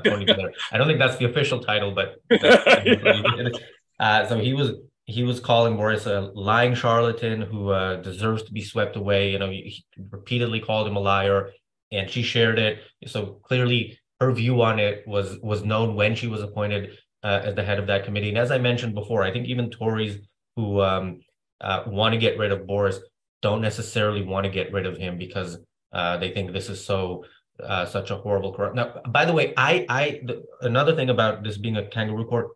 Tony 0.02 0.24
Blair. 0.34 0.50
I 0.72 0.78
don't 0.78 0.88
think 0.88 0.98
that's 0.98 1.18
the 1.18 1.26
official 1.26 1.60
title, 1.60 1.94
but 1.94 2.16
Uh, 4.00 4.26
so 4.26 4.38
he 4.38 4.54
was 4.54 4.72
he 5.04 5.24
was 5.24 5.40
calling 5.40 5.76
Boris 5.76 6.06
a 6.06 6.20
lying 6.34 6.74
charlatan 6.74 7.42
who 7.42 7.70
uh, 7.70 7.96
deserves 7.96 8.42
to 8.44 8.52
be 8.52 8.62
swept 8.62 8.96
away. 8.96 9.30
You 9.32 9.38
know, 9.38 9.50
he, 9.50 9.84
repeatedly 10.10 10.60
called 10.60 10.88
him 10.88 10.96
a 10.96 11.00
liar, 11.00 11.50
and 11.92 12.08
she 12.08 12.22
shared 12.22 12.58
it. 12.58 12.78
So 13.06 13.40
clearly, 13.44 13.98
her 14.20 14.32
view 14.32 14.62
on 14.62 14.78
it 14.78 15.04
was 15.06 15.38
was 15.42 15.64
known 15.64 15.94
when 15.94 16.14
she 16.14 16.28
was 16.28 16.42
appointed 16.42 16.96
uh, 17.22 17.42
as 17.44 17.54
the 17.54 17.62
head 17.62 17.78
of 17.78 17.86
that 17.88 18.04
committee. 18.04 18.30
And 18.30 18.38
as 18.38 18.50
I 18.50 18.58
mentioned 18.58 18.94
before, 18.94 19.22
I 19.22 19.32
think 19.32 19.46
even 19.46 19.70
Tories 19.70 20.18
who 20.56 20.80
um, 20.80 21.20
uh, 21.60 21.84
want 21.86 22.14
to 22.14 22.18
get 22.18 22.38
rid 22.38 22.52
of 22.52 22.66
Boris 22.66 22.98
don't 23.42 23.60
necessarily 23.60 24.22
want 24.22 24.44
to 24.44 24.50
get 24.50 24.72
rid 24.72 24.86
of 24.86 24.96
him 24.96 25.18
because 25.18 25.58
uh, 25.92 26.16
they 26.16 26.30
think 26.30 26.52
this 26.52 26.68
is 26.68 26.84
so 26.84 27.24
uh, 27.62 27.84
such 27.84 28.10
a 28.10 28.16
horrible 28.16 28.54
corrupt. 28.54 28.76
Now, 28.76 29.02
by 29.08 29.26
the 29.26 29.32
way, 29.32 29.52
I 29.56 29.84
I 29.88 30.20
the, 30.24 30.42
another 30.62 30.94
thing 30.94 31.10
about 31.10 31.42
this 31.42 31.58
being 31.58 31.76
a 31.76 31.86
kangaroo 31.86 32.26
court 32.26 32.48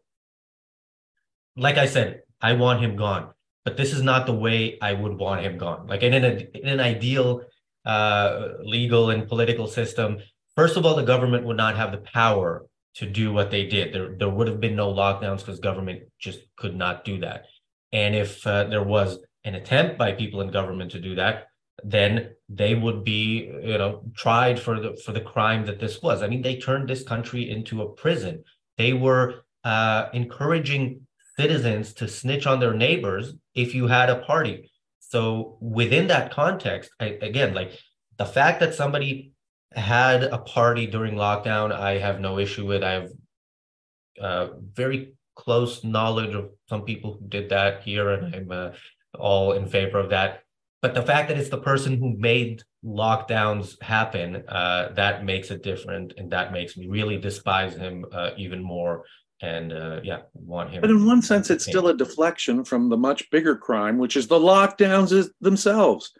like 1.56 1.78
I 1.78 1.86
said, 1.86 2.22
I 2.40 2.54
want 2.54 2.80
him 2.80 2.96
gone, 2.96 3.30
but 3.64 3.76
this 3.76 3.92
is 3.92 4.02
not 4.02 4.26
the 4.26 4.34
way 4.34 4.78
I 4.80 4.92
would 4.92 5.18
want 5.18 5.42
him 5.42 5.58
gone. 5.58 5.86
Like 5.86 6.02
in 6.02 6.12
an 6.12 6.48
in 6.54 6.68
an 6.68 6.80
ideal 6.80 7.42
uh, 7.84 8.48
legal 8.62 9.10
and 9.10 9.28
political 9.28 9.66
system, 9.66 10.18
first 10.56 10.76
of 10.76 10.84
all, 10.84 10.94
the 10.94 11.02
government 11.02 11.44
would 11.44 11.56
not 11.56 11.76
have 11.76 11.92
the 11.92 11.98
power 11.98 12.66
to 12.96 13.06
do 13.06 13.32
what 13.32 13.50
they 13.50 13.66
did. 13.66 13.92
There 13.94 14.14
there 14.18 14.28
would 14.28 14.48
have 14.48 14.60
been 14.60 14.76
no 14.76 14.92
lockdowns 14.92 15.38
because 15.38 15.60
government 15.60 16.02
just 16.18 16.40
could 16.56 16.76
not 16.76 17.04
do 17.04 17.20
that. 17.20 17.46
And 17.92 18.14
if 18.14 18.46
uh, 18.46 18.64
there 18.64 18.82
was 18.82 19.18
an 19.44 19.54
attempt 19.54 19.98
by 19.98 20.12
people 20.12 20.40
in 20.40 20.50
government 20.50 20.90
to 20.92 21.00
do 21.00 21.14
that, 21.14 21.48
then 21.82 22.30
they 22.48 22.74
would 22.74 23.04
be 23.04 23.50
you 23.62 23.78
know 23.78 24.02
tried 24.14 24.58
for 24.58 24.80
the 24.80 24.96
for 25.04 25.12
the 25.12 25.20
crime 25.20 25.66
that 25.66 25.80
this 25.80 26.02
was. 26.02 26.22
I 26.22 26.28
mean, 26.28 26.42
they 26.42 26.56
turned 26.56 26.88
this 26.88 27.02
country 27.02 27.48
into 27.50 27.82
a 27.82 27.88
prison. 27.88 28.44
They 28.76 28.92
were 28.92 29.44
uh, 29.62 30.08
encouraging 30.12 31.06
citizens 31.38 31.94
to 31.94 32.08
snitch 32.08 32.46
on 32.46 32.60
their 32.60 32.74
neighbors 32.74 33.34
if 33.54 33.74
you 33.74 33.86
had 33.86 34.10
a 34.10 34.22
party. 34.22 34.70
So 35.00 35.58
within 35.60 36.08
that 36.08 36.32
context, 36.32 36.90
I, 37.00 37.18
again, 37.20 37.54
like 37.54 37.78
the 38.16 38.24
fact 38.24 38.60
that 38.60 38.74
somebody 38.74 39.32
had 39.72 40.24
a 40.24 40.38
party 40.38 40.86
during 40.86 41.14
lockdown, 41.14 41.72
I 41.72 41.98
have 41.98 42.20
no 42.20 42.38
issue 42.38 42.66
with. 42.66 42.82
I 42.82 42.92
have 42.92 43.10
uh, 44.20 44.48
very 44.72 45.14
close 45.34 45.82
knowledge 45.82 46.34
of 46.34 46.50
some 46.68 46.82
people 46.82 47.18
who 47.18 47.28
did 47.28 47.50
that 47.50 47.82
here, 47.82 48.10
and 48.10 48.34
I'm 48.34 48.50
uh, 48.50 48.70
all 49.18 49.52
in 49.52 49.68
favor 49.68 49.98
of 49.98 50.10
that. 50.10 50.42
But 50.80 50.94
the 50.94 51.02
fact 51.02 51.28
that 51.28 51.38
it's 51.38 51.48
the 51.48 51.58
person 51.58 51.98
who 51.98 52.16
made 52.16 52.62
lockdowns 52.84 53.80
happen, 53.82 54.44
uh, 54.48 54.92
that 54.94 55.24
makes 55.24 55.50
it 55.50 55.62
different, 55.62 56.12
and 56.16 56.30
that 56.30 56.52
makes 56.52 56.76
me 56.76 56.86
really 56.88 57.18
despise 57.18 57.74
him 57.74 58.04
uh, 58.12 58.30
even 58.36 58.62
more 58.62 59.04
and 59.40 59.72
uh, 59.72 60.00
yeah, 60.02 60.20
want 60.34 60.70
him. 60.70 60.80
But 60.80 60.90
in 60.90 61.04
one 61.04 61.22
sense, 61.22 61.50
it's 61.50 61.64
still 61.64 61.88
a 61.88 61.96
deflection 61.96 62.64
from 62.64 62.88
the 62.88 62.96
much 62.96 63.28
bigger 63.30 63.56
crime, 63.56 63.98
which 63.98 64.16
is 64.16 64.26
the 64.26 64.38
lockdowns 64.38 65.28
themselves. 65.40 66.12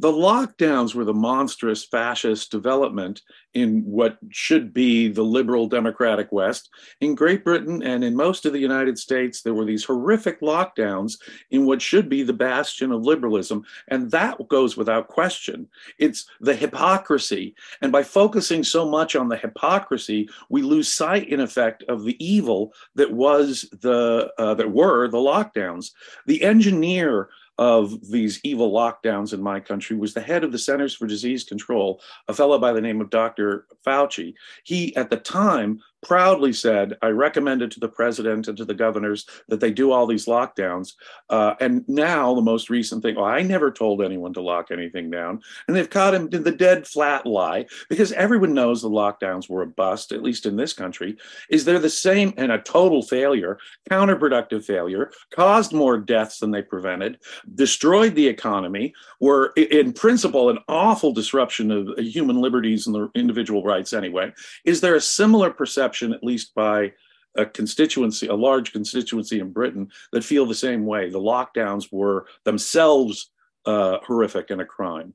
The 0.00 0.10
lockdowns 0.10 0.94
were 0.94 1.04
the 1.04 1.14
monstrous 1.14 1.84
fascist 1.84 2.50
development 2.50 3.22
in 3.54 3.82
what 3.84 4.18
should 4.30 4.74
be 4.74 5.06
the 5.06 5.22
liberal 5.22 5.68
democratic 5.68 6.32
West. 6.32 6.68
In 7.00 7.14
Great 7.14 7.44
Britain 7.44 7.80
and 7.80 8.02
in 8.02 8.16
most 8.16 8.44
of 8.44 8.52
the 8.52 8.58
United 8.58 8.98
States, 8.98 9.42
there 9.42 9.54
were 9.54 9.64
these 9.64 9.84
horrific 9.84 10.40
lockdowns 10.40 11.18
in 11.52 11.64
what 11.64 11.80
should 11.80 12.08
be 12.08 12.24
the 12.24 12.32
bastion 12.32 12.90
of 12.90 13.04
liberalism. 13.04 13.64
And 13.86 14.10
that 14.10 14.48
goes 14.48 14.76
without 14.76 15.06
question. 15.06 15.68
It's 15.98 16.26
the 16.40 16.54
hypocrisy. 16.54 17.54
And 17.80 17.92
by 17.92 18.02
focusing 18.02 18.64
so 18.64 18.88
much 18.88 19.14
on 19.14 19.28
the 19.28 19.36
hypocrisy, 19.36 20.28
we 20.48 20.62
lose 20.62 20.92
sight, 20.92 21.28
in 21.28 21.38
effect, 21.38 21.84
of 21.84 22.04
the 22.04 22.16
evil 22.24 22.72
that 22.96 23.12
was 23.12 23.68
the 23.80 24.32
uh, 24.38 24.54
that 24.54 24.72
were 24.72 25.06
the 25.06 25.18
lockdowns. 25.18 25.92
The 26.26 26.42
engineer 26.42 27.28
of 27.58 28.10
these 28.10 28.40
evil 28.42 28.72
lockdowns 28.72 29.32
in 29.32 29.42
my 29.42 29.60
country 29.60 29.96
was 29.96 30.14
the 30.14 30.20
head 30.20 30.44
of 30.44 30.52
the 30.52 30.58
Centers 30.58 30.94
for 30.94 31.06
Disease 31.06 31.44
Control, 31.44 32.00
a 32.28 32.34
fellow 32.34 32.58
by 32.58 32.72
the 32.72 32.80
name 32.80 33.00
of 33.00 33.10
Dr. 33.10 33.66
Fauci. 33.86 34.34
He, 34.64 34.94
at 34.96 35.10
the 35.10 35.16
time, 35.16 35.80
proudly 36.04 36.52
said, 36.52 36.96
I 37.02 37.08
recommended 37.08 37.70
to 37.72 37.80
the 37.80 37.88
president 37.88 38.46
and 38.46 38.56
to 38.58 38.64
the 38.64 38.74
governors 38.74 39.26
that 39.48 39.60
they 39.60 39.70
do 39.70 39.90
all 39.90 40.06
these 40.06 40.26
lockdowns. 40.26 40.92
Uh, 41.30 41.54
and 41.60 41.84
now 41.88 42.34
the 42.34 42.42
most 42.42 42.70
recent 42.70 43.02
thing, 43.02 43.16
well, 43.16 43.24
I 43.24 43.42
never 43.42 43.72
told 43.72 44.02
anyone 44.02 44.34
to 44.34 44.42
lock 44.42 44.70
anything 44.70 45.10
down. 45.10 45.40
And 45.66 45.76
they've 45.76 45.88
caught 45.88 46.14
him 46.14 46.28
in 46.32 46.44
the 46.44 46.52
dead 46.52 46.86
flat 46.86 47.26
lie 47.26 47.66
because 47.88 48.12
everyone 48.12 48.54
knows 48.54 48.82
the 48.82 48.90
lockdowns 48.90 49.48
were 49.48 49.62
a 49.62 49.66
bust, 49.66 50.12
at 50.12 50.22
least 50.22 50.46
in 50.46 50.56
this 50.56 50.72
country. 50.72 51.16
Is 51.48 51.64
they're 51.64 51.78
the 51.78 51.90
same 51.90 52.34
and 52.36 52.52
a 52.52 52.58
total 52.58 53.02
failure, 53.02 53.58
counterproductive 53.90 54.64
failure, 54.64 55.10
caused 55.34 55.72
more 55.72 55.96
deaths 55.98 56.38
than 56.38 56.50
they 56.50 56.62
prevented, 56.62 57.18
destroyed 57.54 58.14
the 58.14 58.26
economy, 58.26 58.92
were 59.20 59.52
in 59.56 59.92
principle 59.92 60.50
an 60.50 60.58
awful 60.68 61.12
disruption 61.12 61.70
of 61.70 61.88
human 61.98 62.40
liberties 62.40 62.86
and 62.86 62.94
the 62.94 63.08
individual 63.14 63.62
rights 63.62 63.92
anyway. 63.92 64.32
Is 64.64 64.80
there 64.80 64.94
a 64.94 65.00
similar 65.00 65.50
perception, 65.50 65.93
at 66.02 66.24
least 66.24 66.54
by 66.54 66.92
a 67.36 67.44
constituency, 67.44 68.28
a 68.28 68.34
large 68.34 68.72
constituency 68.72 69.40
in 69.40 69.52
Britain, 69.52 69.88
that 70.12 70.24
feel 70.24 70.46
the 70.46 70.54
same 70.54 70.86
way? 70.86 71.10
The 71.10 71.20
lockdowns 71.20 71.92
were 71.92 72.26
themselves 72.44 73.30
uh, 73.66 73.98
horrific 74.06 74.50
and 74.50 74.60
a 74.60 74.64
crime. 74.64 75.14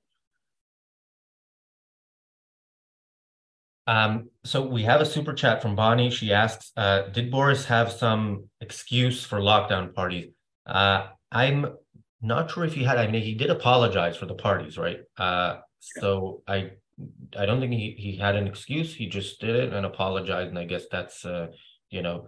Um, 3.87 4.29
so 4.43 4.61
we 4.61 4.83
have 4.83 5.01
a 5.01 5.05
super 5.05 5.33
chat 5.33 5.63
from 5.63 5.75
Bonnie. 5.75 6.11
She 6.11 6.31
asks, 6.31 6.71
uh, 6.77 7.03
"Did 7.09 7.31
Boris 7.31 7.65
have 7.65 7.91
some 7.91 8.47
excuse 8.61 9.23
for 9.23 9.39
lockdown 9.39 9.95
parties?" 9.95 10.31
Uh, 10.67 11.07
I'm 11.31 11.75
not 12.21 12.51
sure 12.51 12.65
if 12.65 12.75
he 12.75 12.83
had. 12.83 12.99
I 12.99 13.07
mean, 13.07 13.23
he 13.23 13.33
did 13.33 13.49
apologize 13.49 14.15
for 14.15 14.27
the 14.27 14.35
parties, 14.35 14.77
right? 14.77 14.99
Uh, 15.17 15.57
so 15.79 16.43
I 16.47 16.71
I 17.37 17.45
don't 17.45 17.59
think 17.59 17.73
he, 17.73 17.95
he 17.97 18.15
had 18.17 18.35
an 18.35 18.47
excuse. 18.47 18.93
He 18.93 19.07
just 19.07 19.39
did 19.39 19.55
it 19.55 19.73
and 19.73 19.85
apologized. 19.85 20.49
And 20.49 20.59
I 20.59 20.65
guess 20.65 20.85
that's, 20.91 21.25
uh, 21.25 21.47
you 21.89 22.01
know. 22.01 22.27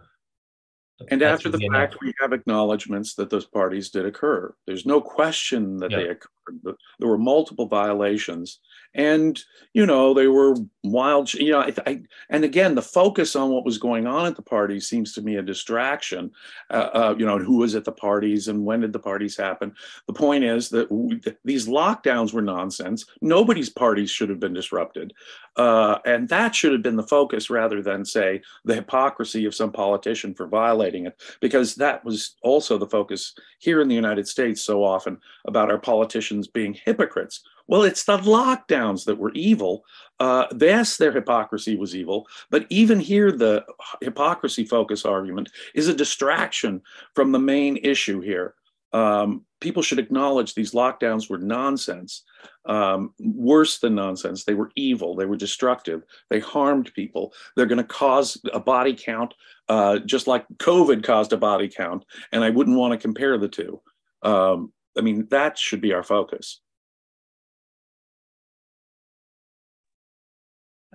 And 1.09 1.21
after 1.23 1.49
the 1.49 1.67
fact, 1.71 1.97
we 2.01 2.13
have 2.19 2.31
acknowledgments 2.31 3.15
that 3.15 3.29
those 3.29 3.45
parties 3.45 3.89
did 3.89 4.05
occur. 4.05 4.53
There's 4.67 4.85
no 4.85 5.01
question 5.01 5.77
that 5.77 5.89
yeah. 5.91 5.97
they 5.97 6.03
occurred. 6.09 6.75
There 6.99 7.09
were 7.09 7.17
multiple 7.17 7.67
violations 7.67 8.59
and 8.93 9.43
you 9.73 9.85
know 9.85 10.13
they 10.13 10.27
were 10.27 10.55
wild 10.83 11.33
you 11.33 11.51
know 11.51 11.61
I, 11.61 11.73
I, 11.85 12.01
and 12.29 12.43
again 12.43 12.75
the 12.75 12.81
focus 12.81 13.35
on 13.35 13.49
what 13.49 13.65
was 13.65 13.77
going 13.77 14.07
on 14.07 14.25
at 14.25 14.35
the 14.35 14.41
parties 14.41 14.87
seems 14.87 15.13
to 15.13 15.21
me 15.21 15.37
a 15.37 15.41
distraction 15.41 16.31
uh, 16.69 16.89
uh, 16.93 17.15
you 17.17 17.25
know 17.25 17.37
who 17.37 17.57
was 17.57 17.75
at 17.75 17.85
the 17.85 17.91
parties 17.91 18.47
and 18.47 18.65
when 18.65 18.81
did 18.81 18.93
the 18.93 18.99
parties 18.99 19.35
happen? 19.37 19.73
The 20.07 20.13
point 20.13 20.43
is 20.43 20.69
that 20.69 20.91
we, 20.91 21.21
these 21.43 21.67
lockdowns 21.67 22.33
were 22.33 22.41
nonsense. 22.41 23.05
Nobody's 23.21 23.69
parties 23.69 24.09
should 24.09 24.29
have 24.29 24.39
been 24.39 24.53
disrupted. 24.53 25.13
Uh, 25.57 25.97
and 26.05 26.29
that 26.29 26.55
should 26.55 26.71
have 26.71 26.81
been 26.81 26.95
the 26.95 27.03
focus 27.03 27.49
rather 27.49 27.81
than 27.81 28.05
say 28.05 28.41
the 28.63 28.75
hypocrisy 28.75 29.45
of 29.45 29.55
some 29.55 29.71
politician 29.71 30.33
for 30.33 30.47
violating 30.47 31.05
it 31.05 31.21
because 31.41 31.75
that 31.75 32.03
was 32.05 32.35
also 32.41 32.77
the 32.77 32.87
focus 32.87 33.33
here 33.59 33.81
in 33.81 33.89
the 33.89 33.95
united 33.95 34.25
states 34.25 34.61
so 34.61 34.81
often 34.81 35.17
about 35.45 35.69
our 35.69 35.77
politicians 35.77 36.47
being 36.47 36.73
hypocrites 36.85 37.41
well, 37.71 37.83
it's 37.83 38.03
the 38.03 38.17
lockdowns 38.17 39.05
that 39.05 39.17
were 39.17 39.31
evil. 39.33 39.85
Uh, 40.19 40.45
yes, 40.59 40.97
their 40.97 41.13
hypocrisy 41.13 41.77
was 41.77 41.95
evil, 41.95 42.27
but 42.49 42.65
even 42.69 42.99
here, 42.99 43.31
the 43.31 43.65
hypocrisy 44.01 44.65
focus 44.65 45.05
argument 45.05 45.49
is 45.73 45.87
a 45.87 45.93
distraction 45.93 46.81
from 47.15 47.31
the 47.31 47.39
main 47.39 47.77
issue 47.77 48.19
here. 48.19 48.55
Um, 48.91 49.45
people 49.61 49.81
should 49.81 49.99
acknowledge 49.99 50.53
these 50.53 50.73
lockdowns 50.73 51.29
were 51.29 51.37
nonsense, 51.37 52.25
um, 52.65 53.13
worse 53.19 53.79
than 53.79 53.95
nonsense. 53.95 54.43
They 54.43 54.53
were 54.53 54.71
evil, 54.75 55.15
they 55.15 55.25
were 55.25 55.37
destructive, 55.37 56.03
they 56.29 56.41
harmed 56.41 56.93
people. 56.93 57.33
They're 57.55 57.67
going 57.67 57.77
to 57.77 57.85
cause 57.85 58.37
a 58.51 58.59
body 58.59 58.93
count, 58.93 59.33
uh, 59.69 59.99
just 59.99 60.27
like 60.27 60.45
COVID 60.57 61.05
caused 61.05 61.31
a 61.31 61.37
body 61.37 61.69
count. 61.69 62.03
And 62.33 62.43
I 62.43 62.49
wouldn't 62.49 62.77
want 62.77 62.91
to 62.91 62.97
compare 62.97 63.37
the 63.37 63.47
two. 63.47 63.79
Um, 64.23 64.73
I 64.97 65.01
mean, 65.01 65.29
that 65.31 65.57
should 65.57 65.79
be 65.79 65.93
our 65.93 66.03
focus. 66.03 66.59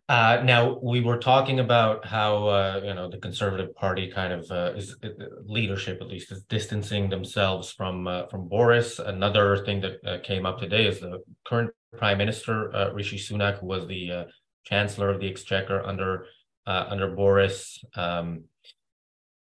Uh, 0.09 0.41
now 0.45 0.79
we 0.83 1.01
were 1.01 1.19
talking 1.19 1.59
about 1.59 2.07
how 2.07 2.47
uh, 2.47 2.81
you 2.85 2.95
know 2.95 3.11
the 3.11 3.19
Conservative 3.19 3.75
Party 3.75 4.09
kind 4.09 4.33
of 4.33 4.49
uh, 4.53 4.73
is 4.77 4.97
uh, 5.03 5.09
leadership 5.45 5.99
at 6.01 6.07
least 6.07 6.31
is 6.31 6.45
distancing 6.45 7.11
themselves 7.11 7.73
from 7.73 8.07
uh, 8.07 8.27
from 8.29 8.47
Boris. 8.47 9.01
Another 9.01 9.65
thing 9.65 9.81
that 9.81 9.99
uh, 10.07 10.19
came 10.23 10.47
up 10.47 10.61
today 10.61 10.87
is 10.87 11.01
the 11.01 11.25
current 11.45 11.73
Prime 11.99 12.19
Minister 12.19 12.91
Rishi 12.95 13.17
Sunak, 13.17 13.59
who 13.59 13.67
was 13.67 13.89
the 13.89 14.27
Chancellor 14.65 15.11
of 15.11 15.19
the 15.21 15.29
Exchequer 15.29 15.85
under 15.85 16.27
under 16.67 17.11
Boris. 17.11 17.83
Um, 17.97 18.45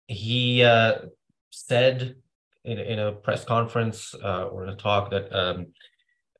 he 0.08 0.62
said 1.50 2.16
in, 2.64 2.80
in 2.80 3.00
a 3.00 3.12
press 3.12 3.44
conference 3.44 4.16
or 4.24 4.64
in 4.64 4.70
a 4.70 4.78
talk 4.78 5.12
that. 5.12 5.28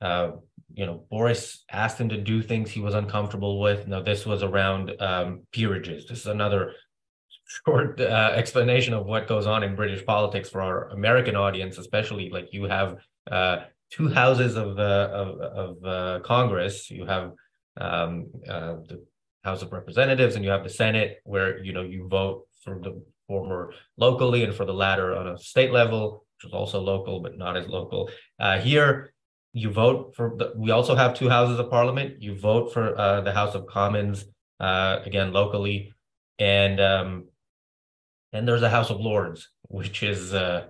Um, 0.02 0.40
you 0.76 0.86
know, 0.86 1.06
Boris 1.10 1.64
asked 1.72 2.00
him 2.00 2.10
to 2.10 2.18
do 2.18 2.42
things 2.42 2.70
he 2.70 2.80
was 2.80 2.96
uncomfortable 2.96 3.60
with. 3.60 3.88
Now, 3.88 4.02
this 4.02 4.26
was 4.26 4.42
around 4.42 4.92
um, 5.00 5.44
peerages. 5.52 6.08
This 6.08 6.20
is 6.22 6.28
another 6.28 6.74
short 7.66 8.00
uh, 8.02 8.32
explanation 8.34 8.94
of 8.94 9.06
what 9.06 9.28
goes 9.28 9.46
on 9.46 9.64
in 9.64 9.76
British 9.76 10.04
politics 10.06 10.50
for 10.50 10.62
our 10.62 10.90
American 10.90 11.36
audience, 11.36 11.78
especially. 11.78 12.30
Like 12.30 12.50
you 12.52 12.64
have 12.64 12.98
uh, 13.30 13.58
two 13.92 14.10
houses 14.10 14.56
of 14.56 14.80
uh, 14.80 15.10
of, 15.14 15.40
of 15.40 15.86
uh, 15.86 16.20
Congress. 16.24 16.90
You 16.90 17.06
have 17.06 17.32
um, 17.78 18.28
uh, 18.48 18.76
the 18.88 19.06
House 19.44 19.62
of 19.62 19.72
Representatives, 19.72 20.36
and 20.36 20.44
you 20.44 20.50
have 20.52 20.64
the 20.64 20.70
Senate, 20.70 21.20
where 21.24 21.64
you 21.64 21.74
know 21.74 21.84
you 21.84 22.08
vote 22.08 22.48
for 22.64 22.80
the 22.80 23.04
former 23.28 23.74
locally 23.98 24.44
and 24.44 24.54
for 24.54 24.66
the 24.66 24.74
latter 24.74 25.16
on 25.16 25.28
a 25.28 25.38
state 25.38 25.72
level, 25.72 26.26
which 26.38 26.50
is 26.50 26.54
also 26.54 26.80
local 26.80 27.20
but 27.20 27.38
not 27.38 27.56
as 27.56 27.68
local. 27.68 28.10
Uh, 28.40 28.58
here 28.58 29.13
you 29.54 29.70
vote 29.70 30.16
for 30.16 30.34
the, 30.36 30.52
we 30.56 30.72
also 30.72 30.96
have 30.96 31.14
two 31.14 31.30
houses 31.30 31.60
of 31.60 31.70
parliament. 31.70 32.22
You 32.22 32.36
vote 32.36 32.74
for 32.74 32.98
uh, 33.00 33.22
the 33.22 33.32
house 33.32 33.56
of 33.56 33.68
commons 33.68 34.26
uh, 34.60 35.00
again 35.06 35.32
locally. 35.32 35.94
And 36.40 36.82
um, 36.82 37.26
and 38.34 38.48
there's 38.48 38.64
a 38.64 38.70
house 38.70 38.90
of 38.90 39.00
lords 39.00 39.50
which 39.70 40.04
is 40.04 40.34
uh, 40.34 40.68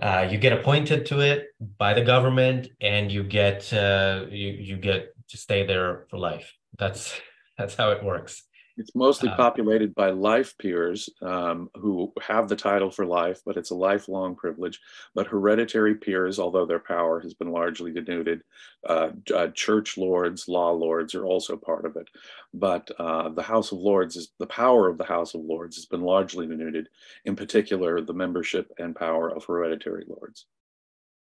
uh 0.00 0.28
you 0.30 0.38
get 0.38 0.52
appointed 0.52 1.06
to 1.06 1.20
it 1.20 1.48
by 1.76 1.92
the 1.94 2.02
government 2.02 2.68
and 2.80 3.10
you 3.10 3.24
get 3.24 3.72
uh, 3.72 4.24
you 4.30 4.48
you 4.48 4.76
get 4.76 5.14
to 5.28 5.36
stay 5.36 5.66
there 5.66 6.06
for 6.08 6.18
life. 6.18 6.54
That's 6.78 7.20
that's 7.58 7.74
how 7.74 7.90
it 7.90 8.04
works 8.04 8.44
it's 8.76 8.94
mostly 8.94 9.28
uh, 9.28 9.36
populated 9.36 9.94
by 9.94 10.10
life 10.10 10.56
peers 10.58 11.08
um, 11.20 11.68
who 11.74 12.12
have 12.22 12.48
the 12.48 12.56
title 12.56 12.90
for 12.90 13.04
life, 13.04 13.40
but 13.44 13.56
it's 13.56 13.70
a 13.70 13.74
lifelong 13.74 14.34
privilege. 14.34 14.80
But 15.14 15.26
hereditary 15.26 15.94
peers, 15.94 16.38
although 16.38 16.64
their 16.64 16.78
power 16.78 17.20
has 17.20 17.34
been 17.34 17.50
largely 17.50 17.92
denuded, 17.92 18.42
uh, 18.88 19.10
uh, 19.34 19.48
church 19.48 19.98
lords, 19.98 20.48
law 20.48 20.70
lords 20.70 21.14
are 21.14 21.24
also 21.24 21.56
part 21.56 21.84
of 21.84 21.96
it. 21.96 22.08
But 22.54 22.90
uh, 22.98 23.28
the 23.30 23.42
House 23.42 23.72
of 23.72 23.78
Lords 23.78 24.16
is 24.16 24.32
the 24.38 24.46
power 24.46 24.88
of 24.88 24.98
the 24.98 25.04
House 25.04 25.34
of 25.34 25.42
Lords 25.42 25.76
has 25.76 25.86
been 25.86 26.02
largely 26.02 26.46
denuded, 26.46 26.88
in 27.24 27.36
particular, 27.36 28.00
the 28.00 28.14
membership 28.14 28.72
and 28.78 28.96
power 28.96 29.28
of 29.28 29.44
hereditary 29.44 30.04
lords. 30.08 30.46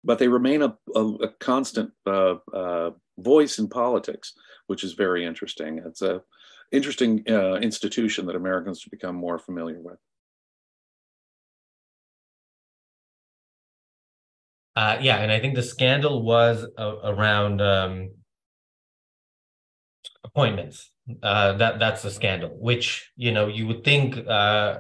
But 0.06 0.20
they 0.20 0.28
remain 0.28 0.62
a, 0.62 0.78
a, 0.96 1.00
a 1.00 1.28
constant 1.40 1.92
uh, 2.06 2.36
uh, 2.54 2.92
voice 3.18 3.60
in 3.60 3.70
politics, 3.70 4.34
which 4.68 4.84
is 4.84 4.94
very 4.94 5.26
interesting. 5.26 5.82
It's 5.86 6.02
a 6.02 6.22
interesting 6.74 7.24
uh, 7.30 7.56
institution 7.56 8.26
that 8.26 8.36
Americans 8.36 8.82
should 8.82 8.92
become 8.92 9.16
more 9.16 9.40
familiar 9.40 9.80
with. 9.82 10.00
Uh, 14.76 14.98
yeah, 15.02 15.18
and 15.18 15.32
I 15.32 15.40
think 15.40 15.56
the 15.56 15.64
scandal 15.64 16.24
was 16.24 16.66
uh, 16.78 16.96
around 17.04 17.62
um, 17.62 18.10
appointments. 20.24 20.90
Uh, 21.22 21.54
that 21.54 21.80
that's 21.80 22.02
the 22.02 22.10
scandal. 22.10 22.50
Which 22.60 23.12
you 23.16 23.32
know 23.32 23.48
you 23.48 23.68
would 23.68 23.84
think 23.84 24.18
uh, 24.28 24.80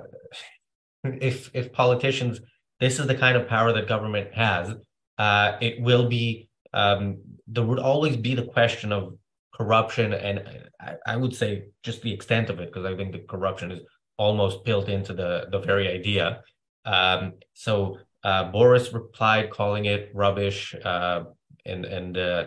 if 1.03 1.51
if 1.53 1.71
politicians, 1.71 2.39
this 2.79 2.99
is 2.99 3.07
the 3.07 3.15
kind 3.15 3.37
of 3.37 3.47
power 3.47 3.71
that 3.73 3.87
government 3.87 4.33
has. 4.33 4.73
Uh, 5.17 5.57
it 5.61 5.79
will 5.79 6.09
be 6.09 6.49
um, 6.73 7.19
there 7.47 7.63
would 7.63 7.79
always 7.79 8.17
be 8.17 8.33
the 8.33 8.45
question 8.45 8.91
of 8.91 9.15
corruption 9.55 10.13
and 10.13 10.69
I, 10.79 10.95
I 11.05 11.15
would 11.17 11.35
say 11.35 11.65
just 11.83 12.01
the 12.01 12.13
extent 12.13 12.49
of 12.49 12.59
it 12.59 12.73
because 12.73 12.85
I 12.85 12.95
think 12.95 13.11
the 13.11 13.19
corruption 13.19 13.71
is 13.71 13.81
almost 14.17 14.63
built 14.63 14.89
into 14.89 15.13
the 15.13 15.47
the 15.51 15.59
very 15.59 15.87
idea. 15.87 16.41
Um, 16.85 17.33
so 17.53 17.97
uh, 18.23 18.51
Boris 18.51 18.93
replied, 18.93 19.51
calling 19.51 19.85
it 19.85 20.11
rubbish, 20.13 20.75
uh, 20.83 21.23
and 21.65 21.85
and 21.85 22.17
uh, 22.17 22.45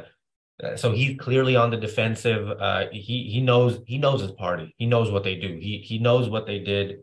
so 0.77 0.93
he's 0.93 1.19
clearly 1.19 1.57
on 1.57 1.71
the 1.71 1.77
defensive. 1.77 2.49
Uh, 2.49 2.87
he 2.93 3.29
he 3.31 3.41
knows 3.41 3.81
he 3.87 3.99
knows 3.99 4.21
his 4.21 4.33
party. 4.33 4.75
He 4.79 4.87
knows 4.87 5.11
what 5.11 5.25
they 5.25 5.37
do. 5.37 5.59
He 5.61 5.79
he 5.79 5.99
knows 5.99 6.29
what 6.29 6.47
they 6.47 6.59
did 6.59 6.99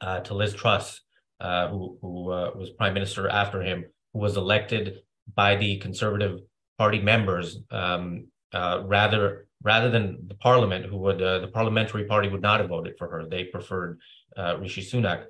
uh, 0.00 0.20
to 0.20 0.34
Liz 0.34 0.54
Truss, 0.54 1.00
uh, 1.40 1.68
who 1.68 1.98
who 2.00 2.24
was 2.24 2.70
prime 2.70 2.94
minister 2.94 3.28
after 3.28 3.62
him, 3.62 3.84
who 4.12 4.20
was 4.20 4.36
elected 4.36 5.00
by 5.34 5.56
the 5.56 5.78
Conservative 5.78 6.38
Party 6.78 7.00
members 7.00 7.58
um, 7.70 8.28
uh, 8.56 8.82
rather 8.86 9.46
rather 9.62 9.90
than 9.90 10.04
the 10.28 10.34
parliament, 10.34 10.86
who 10.86 10.96
would 10.98 11.20
uh, 11.20 11.40
the 11.40 11.48
parliamentary 11.48 12.04
party 12.04 12.28
would 12.28 12.46
not 12.48 12.60
have 12.60 12.68
voted 12.68 12.94
for 12.98 13.08
her. 13.10 13.26
They 13.26 13.44
preferred 13.44 13.98
uh, 14.36 14.56
Rishi 14.58 14.82
Sunak, 14.82 15.24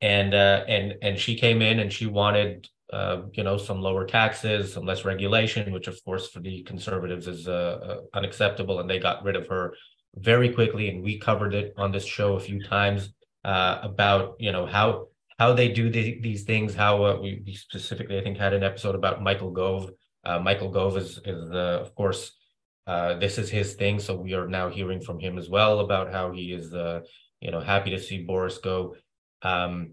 and 0.00 0.34
uh, 0.34 0.64
and 0.68 0.94
and 1.00 1.18
she 1.18 1.34
came 1.36 1.62
in 1.62 1.78
and 1.78 1.90
she 1.92 2.06
wanted 2.06 2.68
uh, 2.92 3.22
you 3.32 3.44
know 3.44 3.56
some 3.56 3.80
lower 3.80 4.04
taxes, 4.04 4.72
some 4.74 4.84
less 4.84 5.04
regulation, 5.04 5.72
which 5.72 5.88
of 5.88 5.96
course 6.04 6.28
for 6.28 6.40
the 6.40 6.62
conservatives 6.64 7.26
is 7.26 7.48
uh, 7.48 7.78
uh, 7.88 8.00
unacceptable, 8.18 8.80
and 8.80 8.90
they 8.90 8.98
got 8.98 9.24
rid 9.24 9.36
of 9.36 9.46
her 9.48 9.74
very 10.16 10.50
quickly. 10.52 10.90
And 10.90 11.02
we 11.02 11.18
covered 11.18 11.54
it 11.54 11.72
on 11.78 11.90
this 11.90 12.04
show 12.04 12.34
a 12.34 12.40
few 12.40 12.62
times 12.62 13.10
about 13.44 14.36
you 14.38 14.52
know 14.52 14.66
how 14.66 15.06
how 15.38 15.54
they 15.54 15.68
do 15.68 15.88
the, 15.88 16.20
these 16.20 16.42
things. 16.42 16.74
How 16.74 16.94
we, 17.22 17.42
we 17.46 17.54
specifically, 17.54 18.18
I 18.18 18.22
think, 18.22 18.36
had 18.36 18.52
an 18.52 18.62
episode 18.62 18.94
about 18.94 19.22
Michael 19.22 19.52
Gove. 19.52 19.90
Michael 20.42 20.70
Gove 20.70 20.96
is 20.96 21.18
is 21.24 21.50
of 21.50 21.94
course 21.94 22.32
uh, 22.86 23.14
this 23.18 23.38
is 23.38 23.50
his 23.50 23.74
thing. 23.74 23.98
So 24.00 24.16
we 24.16 24.34
are 24.34 24.48
now 24.48 24.68
hearing 24.68 25.00
from 25.00 25.20
him 25.20 25.38
as 25.38 25.48
well 25.48 25.80
about 25.80 26.12
how 26.12 26.32
he 26.32 26.52
is, 26.52 26.74
uh, 26.74 27.00
you 27.40 27.50
know, 27.50 27.60
happy 27.60 27.90
to 27.90 27.98
see 27.98 28.22
Boris 28.22 28.58
go. 28.58 28.96
Um, 29.42 29.92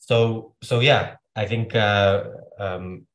so, 0.00 0.54
so 0.62 0.80
yeah, 0.80 1.16
I 1.34 1.46
think. 1.46 1.74
Uh, 1.74 2.24
um, 2.58 3.06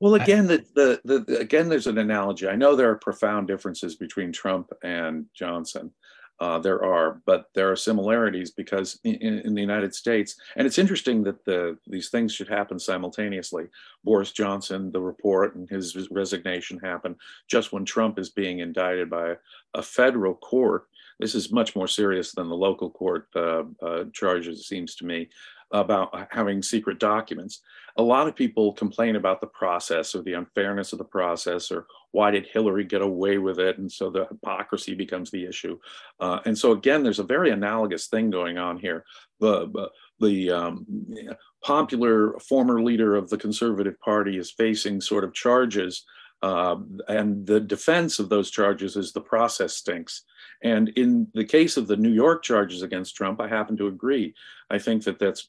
well, 0.00 0.14
again, 0.14 0.44
I, 0.44 0.58
the, 0.74 1.00
the 1.04 1.24
the 1.26 1.38
again, 1.38 1.68
there's 1.68 1.88
an 1.88 1.98
analogy. 1.98 2.48
I 2.48 2.54
know 2.54 2.76
there 2.76 2.90
are 2.90 2.98
profound 2.98 3.48
differences 3.48 3.96
between 3.96 4.30
Trump 4.30 4.70
and 4.84 5.26
Johnson, 5.34 5.92
uh, 6.40 6.58
there 6.58 6.84
are, 6.84 7.20
but 7.26 7.46
there 7.54 7.70
are 7.70 7.76
similarities 7.76 8.52
because 8.52 9.00
in, 9.02 9.16
in, 9.40 9.54
the 9.54 9.60
United 9.60 9.92
States, 9.94 10.36
and 10.56 10.66
it's 10.66 10.78
interesting 10.78 11.24
that 11.24 11.44
the 11.44 11.76
these 11.86 12.10
things 12.10 12.32
should 12.32 12.48
happen 12.48 12.78
simultaneously. 12.78 13.66
Boris 14.04 14.30
Johnson, 14.30 14.92
the 14.92 15.00
report 15.00 15.56
and 15.56 15.68
his 15.68 16.08
resignation 16.10 16.78
happen 16.78 17.16
just 17.48 17.72
when 17.72 17.84
Trump 17.84 18.18
is 18.18 18.30
being 18.30 18.60
indicted 18.60 19.10
by 19.10 19.34
a, 19.74 19.82
federal 19.82 20.34
court. 20.34 20.86
This 21.18 21.34
is 21.34 21.50
much 21.50 21.74
more 21.74 21.88
serious 21.88 22.30
than 22.32 22.48
the 22.48 22.54
local 22.54 22.90
court 22.90 23.26
uh, 23.34 23.64
uh, 23.82 24.04
charges, 24.12 24.60
it 24.60 24.64
seems 24.64 24.94
to 24.96 25.06
me, 25.06 25.28
about 25.70 26.28
having 26.30 26.62
secret 26.62 26.98
documents. 26.98 27.60
A 27.96 28.02
lot 28.02 28.28
of 28.28 28.36
people 28.36 28.72
complain 28.72 29.16
about 29.16 29.40
the 29.40 29.46
process 29.48 30.14
or 30.14 30.22
the 30.22 30.34
unfairness 30.34 30.92
of 30.92 30.98
the 30.98 31.04
process 31.04 31.70
or 31.70 31.86
why 32.12 32.30
did 32.30 32.46
Hillary 32.46 32.84
get 32.84 33.02
away 33.02 33.38
with 33.38 33.58
it? 33.58 33.78
And 33.78 33.90
so 33.90 34.08
the 34.08 34.26
hypocrisy 34.26 34.94
becomes 34.94 35.30
the 35.30 35.44
issue. 35.44 35.78
Uh, 36.20 36.40
and 36.46 36.56
so 36.56 36.72
again, 36.72 37.02
there's 37.02 37.18
a 37.18 37.24
very 37.24 37.50
analogous 37.50 38.06
thing 38.06 38.30
going 38.30 38.56
on 38.56 38.78
here. 38.78 39.04
The, 39.40 39.90
the 40.20 40.50
um, 40.50 40.86
popular 41.62 42.38
former 42.40 42.82
leader 42.82 43.14
of 43.14 43.28
the 43.28 43.36
Conservative 43.36 44.00
Party 44.00 44.38
is 44.38 44.50
facing 44.50 45.00
sort 45.00 45.24
of 45.24 45.34
charges 45.34 46.04
uh, 46.42 46.76
and 47.08 47.46
the 47.46 47.60
defense 47.60 48.18
of 48.18 48.28
those 48.28 48.50
charges 48.50 48.96
is 48.96 49.12
the 49.12 49.20
process 49.20 49.74
stinks. 49.74 50.22
And 50.62 50.88
in 50.90 51.28
the 51.34 51.44
case 51.44 51.76
of 51.76 51.86
the 51.86 51.96
New 51.96 52.12
York 52.12 52.42
charges 52.42 52.82
against 52.82 53.16
Trump, 53.16 53.40
I 53.40 53.48
happen 53.48 53.76
to 53.76 53.86
agree. 53.86 54.34
I 54.70 54.78
think 54.78 55.04
that 55.04 55.18
that's 55.18 55.48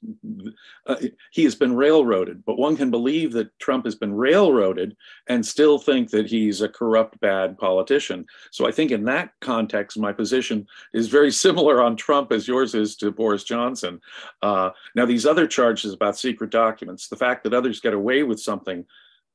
uh, 0.85 0.95
he 1.31 1.43
has 1.43 1.55
been 1.55 1.75
railroaded, 1.75 2.45
but 2.45 2.57
one 2.57 2.77
can 2.77 2.89
believe 2.89 3.33
that 3.33 3.57
Trump 3.59 3.85
has 3.85 3.95
been 3.95 4.13
railroaded 4.13 4.95
and 5.27 5.45
still 5.45 5.77
think 5.77 6.09
that 6.11 6.27
he's 6.27 6.61
a 6.61 6.69
corrupt, 6.69 7.19
bad 7.19 7.57
politician. 7.57 8.25
So 8.51 8.67
I 8.67 8.71
think 8.71 8.91
in 8.91 9.03
that 9.05 9.33
context, 9.41 9.97
my 9.97 10.13
position 10.13 10.67
is 10.93 11.07
very 11.07 11.31
similar 11.31 11.81
on 11.81 11.97
Trump 11.97 12.31
as 12.31 12.47
yours 12.47 12.73
is 12.75 12.95
to 12.97 13.11
Boris 13.11 13.43
Johnson. 13.43 13.99
Uh, 14.41 14.71
now, 14.95 15.05
these 15.05 15.25
other 15.25 15.47
charges 15.47 15.93
about 15.93 16.17
secret 16.17 16.49
documents, 16.49 17.07
the 17.07 17.17
fact 17.17 17.43
that 17.43 17.53
others 17.53 17.81
get 17.81 17.93
away 17.93 18.23
with 18.23 18.39
something 18.39 18.85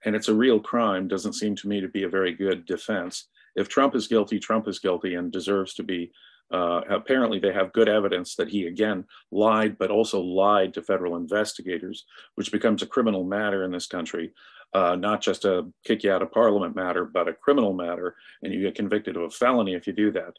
and 0.04 0.14
it's 0.14 0.28
a 0.28 0.34
real 0.34 0.60
crime 0.60 1.08
doesn't 1.08 1.34
seem 1.34 1.56
to 1.56 1.68
me 1.68 1.80
to 1.80 1.88
be 1.88 2.04
a 2.04 2.08
very 2.08 2.32
good 2.32 2.66
defense. 2.66 3.28
If 3.56 3.68
Trump 3.68 3.94
is 3.94 4.08
guilty, 4.08 4.38
Trump 4.38 4.68
is 4.68 4.78
guilty 4.78 5.14
and 5.14 5.32
deserves 5.32 5.74
to 5.74 5.82
be. 5.82 6.12
Uh, 6.50 6.82
apparently, 6.90 7.38
they 7.38 7.52
have 7.52 7.72
good 7.72 7.88
evidence 7.88 8.36
that 8.36 8.48
he 8.48 8.66
again 8.66 9.04
lied, 9.30 9.78
but 9.78 9.90
also 9.90 10.20
lied 10.20 10.74
to 10.74 10.82
federal 10.82 11.16
investigators, 11.16 12.04
which 12.34 12.52
becomes 12.52 12.82
a 12.82 12.86
criminal 12.86 13.24
matter 13.24 13.64
in 13.64 13.70
this 13.70 13.86
country, 13.86 14.32
uh, 14.74 14.94
not 14.94 15.22
just 15.22 15.44
a 15.44 15.66
kick 15.84 16.04
you 16.04 16.12
out 16.12 16.22
of 16.22 16.32
parliament 16.32 16.76
matter, 16.76 17.04
but 17.04 17.28
a 17.28 17.32
criminal 17.32 17.72
matter, 17.72 18.14
and 18.42 18.52
you 18.52 18.60
get 18.60 18.74
convicted 18.74 19.16
of 19.16 19.22
a 19.22 19.30
felony 19.30 19.74
if 19.74 19.86
you 19.86 19.92
do 19.92 20.10
that 20.10 20.34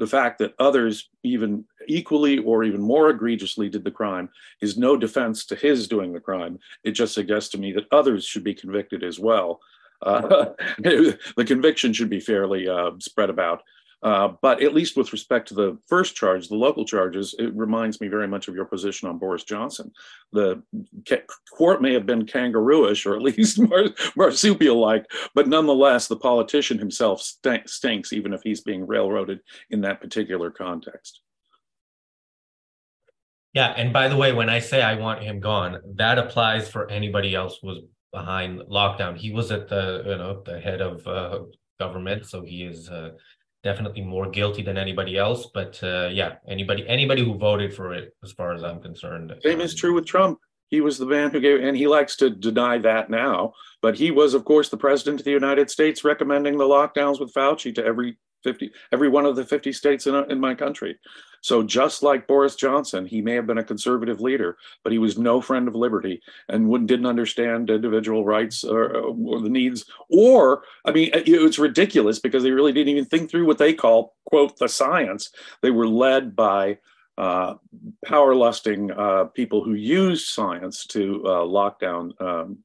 the 0.00 0.06
fact 0.06 0.38
that 0.38 0.54
others 0.58 1.10
even 1.22 1.62
equally 1.86 2.38
or 2.38 2.64
even 2.64 2.80
more 2.80 3.10
egregiously 3.10 3.68
did 3.68 3.84
the 3.84 3.90
crime 3.90 4.30
is 4.62 4.78
no 4.78 4.96
defense 4.96 5.44
to 5.44 5.54
his 5.54 5.86
doing 5.86 6.10
the 6.12 6.18
crime. 6.18 6.58
It 6.82 6.92
just 6.92 7.12
suggests 7.12 7.50
to 7.50 7.58
me 7.58 7.72
that 7.72 7.84
others 7.92 8.24
should 8.24 8.42
be 8.42 8.54
convicted 8.54 9.04
as 9.04 9.20
well. 9.20 9.60
Uh, 10.00 10.46
the 10.78 11.44
conviction 11.46 11.92
should 11.92 12.08
be 12.08 12.18
fairly 12.18 12.66
uh, 12.66 12.92
spread 12.98 13.28
about. 13.28 13.62
Uh, 14.02 14.28
but 14.40 14.62
at 14.62 14.74
least 14.74 14.96
with 14.96 15.12
respect 15.12 15.48
to 15.48 15.54
the 15.54 15.78
first 15.86 16.14
charge, 16.16 16.48
the 16.48 16.54
local 16.54 16.84
charges, 16.84 17.34
it 17.38 17.54
reminds 17.54 18.00
me 18.00 18.08
very 18.08 18.26
much 18.26 18.48
of 18.48 18.54
your 18.54 18.64
position 18.64 19.08
on 19.08 19.18
Boris 19.18 19.44
Johnson. 19.44 19.92
The 20.32 20.62
court 21.56 21.82
may 21.82 21.92
have 21.92 22.06
been 22.06 22.24
kangarooish 22.24 23.04
or 23.04 23.16
at 23.16 23.22
least 23.36 23.60
mar- 23.60 23.94
marsupial 24.16 24.78
like, 24.78 25.04
but 25.34 25.48
nonetheless, 25.48 26.06
the 26.06 26.16
politician 26.16 26.78
himself 26.78 27.20
st- 27.20 27.68
stinks, 27.68 28.12
even 28.12 28.32
if 28.32 28.40
he's 28.42 28.62
being 28.62 28.86
railroaded 28.86 29.40
in 29.68 29.82
that 29.82 30.00
particular 30.00 30.50
context. 30.50 31.20
Yeah, 33.52 33.74
and 33.76 33.92
by 33.92 34.08
the 34.08 34.16
way, 34.16 34.32
when 34.32 34.48
I 34.48 34.60
say 34.60 34.80
I 34.80 34.94
want 34.94 35.22
him 35.22 35.40
gone, 35.40 35.80
that 35.96 36.18
applies 36.18 36.70
for 36.70 36.88
anybody 36.88 37.34
else 37.34 37.58
who 37.60 37.68
was 37.68 37.78
behind 38.12 38.60
lockdown. 38.60 39.16
He 39.16 39.32
was 39.32 39.50
at 39.50 39.68
the 39.68 40.02
you 40.06 40.16
know 40.16 40.42
the 40.44 40.60
head 40.60 40.80
of 40.80 41.06
uh, 41.06 41.40
government, 41.78 42.26
so 42.26 42.42
he 42.42 42.62
is 42.62 42.88
uh, 42.88 43.10
definitely 43.62 44.02
more 44.02 44.28
guilty 44.28 44.62
than 44.62 44.78
anybody 44.78 45.16
else. 45.16 45.48
But 45.52 45.78
uh, 45.82 46.08
yeah, 46.12 46.36
anybody 46.48 46.88
anybody 46.88 47.24
who 47.24 47.36
voted 47.36 47.74
for 47.74 47.94
it, 47.94 48.14
as 48.22 48.32
far 48.32 48.54
as 48.54 48.62
I'm 48.62 48.80
concerned. 48.80 49.32
Same 49.42 49.60
is 49.60 49.74
true 49.74 49.94
with 49.94 50.06
Trump. 50.06 50.38
He 50.68 50.80
was 50.80 50.98
the 50.98 51.06
man 51.06 51.30
who 51.30 51.40
gave, 51.40 51.60
and 51.60 51.76
he 51.76 51.88
likes 51.88 52.16
to 52.16 52.30
deny 52.30 52.78
that 52.78 53.10
now. 53.10 53.54
But 53.82 53.96
he 53.98 54.12
was, 54.12 54.34
of 54.34 54.44
course, 54.44 54.68
the 54.68 54.76
president 54.76 55.20
of 55.20 55.24
the 55.24 55.32
United 55.32 55.68
States, 55.68 56.04
recommending 56.04 56.58
the 56.58 56.64
lockdowns 56.64 57.18
with 57.18 57.34
Fauci 57.34 57.74
to 57.74 57.84
every 57.84 58.18
50, 58.42 58.70
every 58.92 59.08
one 59.08 59.26
of 59.26 59.36
the 59.36 59.44
50 59.44 59.72
states 59.72 60.06
in, 60.06 60.14
in 60.30 60.40
my 60.40 60.54
country. 60.54 60.98
So 61.42 61.62
just 61.62 62.02
like 62.02 62.26
Boris 62.26 62.54
Johnson, 62.54 63.06
he 63.06 63.22
may 63.22 63.34
have 63.34 63.46
been 63.46 63.58
a 63.58 63.64
conservative 63.64 64.20
leader, 64.20 64.58
but 64.82 64.92
he 64.92 64.98
was 64.98 65.18
no 65.18 65.40
friend 65.40 65.68
of 65.68 65.74
liberty 65.74 66.20
and 66.48 66.86
didn't 66.86 67.06
understand 67.06 67.70
individual 67.70 68.24
rights 68.24 68.62
or, 68.62 68.94
or, 68.94 69.40
the 69.40 69.48
needs. 69.48 69.84
Or, 70.10 70.64
I 70.84 70.92
mean, 70.92 71.10
it's 71.14 71.58
ridiculous 71.58 72.18
because 72.18 72.42
they 72.42 72.50
really 72.50 72.72
didn't 72.72 72.90
even 72.90 73.06
think 73.06 73.30
through 73.30 73.46
what 73.46 73.58
they 73.58 73.72
call, 73.72 74.16
quote, 74.26 74.58
the 74.58 74.68
science. 74.68 75.30
They 75.62 75.70
were 75.70 75.88
led 75.88 76.36
by 76.36 76.78
uh, 77.16 77.54
power 78.04 78.34
lusting 78.34 78.90
uh, 78.90 79.24
people 79.24 79.64
who 79.64 79.74
used 79.74 80.28
science 80.28 80.86
to 80.86 81.22
uh, 81.26 81.44
lock 81.44 81.78
down 81.80 82.12
um, 82.20 82.58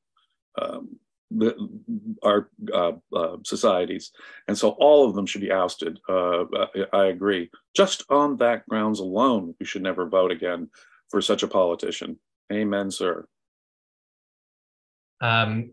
um, 0.62 1.00
the, 1.38 1.70
our 2.24 2.50
uh, 2.74 2.94
uh, 3.16 3.38
societies, 3.44 4.12
and 4.48 4.58
so 4.58 4.70
all 4.72 5.08
of 5.08 5.16
them 5.16 5.26
should 5.26 5.42
be 5.42 5.52
ousted. 5.52 6.00
Uh, 6.08 6.46
I, 6.94 7.06
agree. 7.06 7.50
Just 7.76 8.04
on 8.10 8.38
that 8.38 8.68
grounds 8.68 9.00
alone, 9.00 9.56
we 9.60 9.66
should 9.66 9.84
never 9.84 10.08
vote 10.08 10.32
again 10.32 10.70
for 11.10 11.22
such 11.22 11.44
a 11.44 11.48
politician. 11.48 12.20
Amen, 12.52 12.92
sir. 12.92 13.28
Um, 15.22 15.72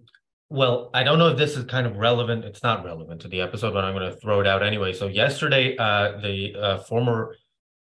well, 0.48 0.90
I 0.92 1.02
don't 1.02 1.18
know 1.18 1.28
if 1.28 1.38
this 1.38 1.56
is 1.56 1.64
kind 1.64 1.86
of 1.86 1.96
relevant. 1.96 2.44
It's 2.44 2.62
not 2.62 2.84
relevant 2.84 3.22
to 3.22 3.28
the 3.28 3.40
episode, 3.40 3.72
but 3.72 3.84
I'm 3.84 3.94
going 3.94 4.10
to 4.10 4.20
throw 4.20 4.40
it 4.40 4.46
out 4.46 4.62
anyway. 4.62 4.92
So 4.92 5.06
yesterday, 5.06 5.76
uh, 5.78 6.20
the 6.20 6.54
uh, 6.54 6.78
former 6.78 7.34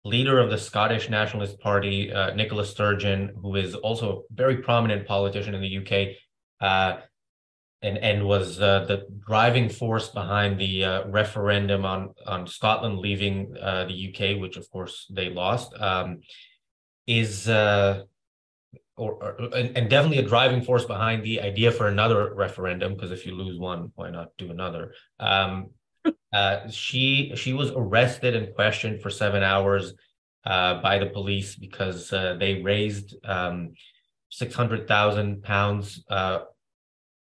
leader 0.05 0.39
of 0.39 0.51
the 0.51 0.59
Scottish 0.59 1.09
Nationalist 1.09 1.59
Party, 1.61 2.13
uh, 2.13 2.35
Nicola 2.35 2.65
Sturgeon, 2.65 3.33
who 3.41 3.57
is 3.57 3.75
also 3.75 4.19
a 4.19 4.35
very 4.35 4.59
prominent 4.59 5.07
politician 5.07 5.55
in 5.55 5.61
the 5.61 5.79
UK, 5.79 6.17
and 7.83 7.99
and 7.99 8.27
was 8.27 8.61
uh, 8.61 8.85
the 8.87 9.07
driving 9.25 9.69
force 9.69 10.09
behind 10.09 10.59
the 10.59 10.85
uh, 10.85 11.07
referendum 11.09 11.85
on 11.85 12.15
on 12.27 12.47
Scotland 12.47 12.99
leaving 12.99 13.55
uh, 13.61 13.85
the 13.85 14.09
UK, 14.09 14.41
which 14.41 14.57
of 14.57 14.69
course 14.71 15.07
they 15.11 15.31
lost, 15.31 15.73
um, 15.81 16.21
is 17.07 17.49
uh, 17.49 18.03
or, 18.97 19.13
or 19.13 19.55
and, 19.55 19.77
and, 19.77 19.89
definitely 19.89 20.19
a 20.19 20.29
driving 20.29 20.63
force 20.63 20.85
behind 20.85 21.23
the 21.23 21.41
idea 21.41 21.71
for 21.71 21.87
another 21.87 22.35
referendum 22.35 22.95
because 22.95 23.13
if 23.13 23.25
you 23.25 23.35
lose 23.35 23.59
one, 23.59 23.93
why 23.95 24.11
not 24.11 24.31
do 24.39 24.51
another? 24.51 24.93
Um, 25.21 25.71
uh, 26.33 26.69
she 26.69 27.33
she 27.37 27.53
was 27.53 27.71
arrested 27.71 28.35
and 28.35 28.55
questioned 28.57 29.03
for 29.03 29.11
seven 29.11 29.45
hours 29.45 29.95
uh, 30.45 30.83
by 30.83 30.99
the 30.99 31.07
police 31.07 31.55
because 31.55 32.11
they 32.11 32.61
raised 32.65 33.15
um, 33.25 33.75
six 34.31 34.53
hundred 34.53 34.89
thousand 34.89 35.45
pounds 35.45 36.05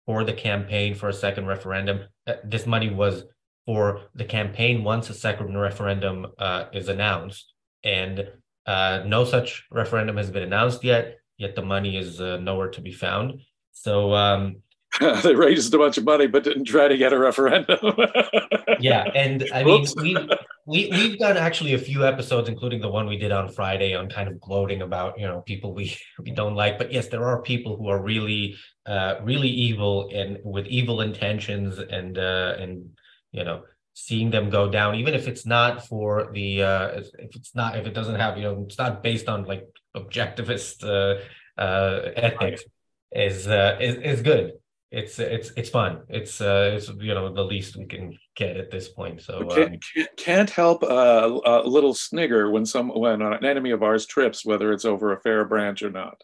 for 0.09 0.23
the 0.23 0.33
campaign 0.33 0.95
for 0.95 1.07
a 1.07 1.13
second 1.13 1.45
referendum. 1.45 1.99
Uh, 2.25 2.33
this 2.43 2.65
money 2.65 2.89
was 2.89 3.25
for 3.67 4.01
the 4.15 4.25
campaign 4.25 4.83
once 4.83 5.07
a 5.11 5.13
second 5.13 5.55
referendum 5.55 6.25
uh, 6.39 6.63
is 6.73 6.89
announced. 6.89 7.53
And 7.83 8.27
uh, 8.65 9.03
no 9.05 9.23
such 9.23 9.67
referendum 9.69 10.17
has 10.17 10.31
been 10.31 10.41
announced 10.41 10.83
yet, 10.83 11.19
yet 11.37 11.53
the 11.53 11.61
money 11.61 11.95
is 11.95 12.19
uh, 12.19 12.37
nowhere 12.37 12.69
to 12.69 12.81
be 12.81 12.91
found. 12.91 13.41
So, 13.71 14.15
um, 14.15 14.63
they 15.23 15.35
raised 15.35 15.73
a 15.73 15.77
bunch 15.77 15.97
of 15.97 16.03
money 16.03 16.27
but 16.27 16.43
didn't 16.43 16.65
try 16.65 16.87
to 16.87 16.97
get 16.97 17.13
a 17.13 17.19
referendum. 17.19 17.79
yeah, 18.79 19.03
and 19.13 19.47
I 19.53 19.63
mean 19.63 19.85
we 19.97 20.17
we 20.65 20.89
we've 20.91 21.19
done 21.19 21.37
actually 21.37 21.73
a 21.73 21.77
few 21.77 22.05
episodes, 22.05 22.49
including 22.49 22.81
the 22.81 22.89
one 22.89 23.07
we 23.07 23.17
did 23.17 23.31
on 23.31 23.49
Friday, 23.49 23.93
on 23.95 24.09
kind 24.09 24.27
of 24.27 24.39
gloating 24.39 24.81
about 24.81 25.19
you 25.19 25.27
know 25.27 25.41
people 25.41 25.73
we 25.73 25.95
we 26.19 26.31
don't 26.31 26.55
like. 26.55 26.77
But 26.77 26.91
yes, 26.91 27.07
there 27.07 27.25
are 27.25 27.41
people 27.41 27.77
who 27.77 27.87
are 27.87 28.01
really 28.01 28.55
uh, 28.85 29.15
really 29.23 29.49
evil 29.49 30.09
and 30.13 30.39
with 30.43 30.65
evil 30.67 31.01
intentions, 31.01 31.77
and 31.77 32.17
uh, 32.17 32.55
and 32.57 32.89
you 33.31 33.43
know 33.43 33.63
seeing 33.93 34.31
them 34.31 34.49
go 34.49 34.69
down, 34.69 34.95
even 34.95 35.13
if 35.13 35.27
it's 35.27 35.45
not 35.45 35.85
for 35.85 36.31
the 36.33 36.63
uh, 36.63 36.87
if 37.19 37.35
it's 37.35 37.53
not 37.53 37.77
if 37.77 37.85
it 37.85 37.93
doesn't 37.93 38.15
have 38.15 38.37
you 38.37 38.43
know 38.43 38.63
it's 38.65 38.77
not 38.77 39.03
based 39.03 39.29
on 39.29 39.45
like 39.45 39.67
objectivist 39.95 40.83
uh, 40.83 41.19
uh, 41.61 42.11
ethics, 42.15 42.63
is 43.11 43.47
uh, 43.47 43.77
is 43.79 43.95
is 43.95 44.21
good 44.21 44.53
it's 44.91 45.19
it's 45.19 45.51
it's 45.55 45.69
fun. 45.69 46.01
It's 46.09 46.41
uh 46.41 46.71
it's 46.75 46.89
you 46.89 47.13
know 47.13 47.31
the 47.31 47.43
least 47.43 47.75
we 47.75 47.85
can 47.85 48.17
get 48.35 48.57
at 48.57 48.71
this 48.71 48.89
point. 48.89 49.21
So 49.21 49.45
can't, 49.45 49.73
um, 49.97 50.05
can't 50.17 50.49
help 50.49 50.83
uh, 50.83 51.39
a 51.45 51.61
little 51.67 51.93
snigger 51.93 52.49
when 52.49 52.65
some 52.65 52.89
when 52.89 53.21
an 53.21 53.45
enemy 53.45 53.71
of 53.71 53.83
ours 53.83 54.07
trips, 54.07 54.43
whether 54.43 54.71
it's 54.73 54.85
over 54.85 55.13
a 55.13 55.19
fair 55.21 55.45
branch 55.45 55.83
or 55.83 55.91
not. 55.91 56.23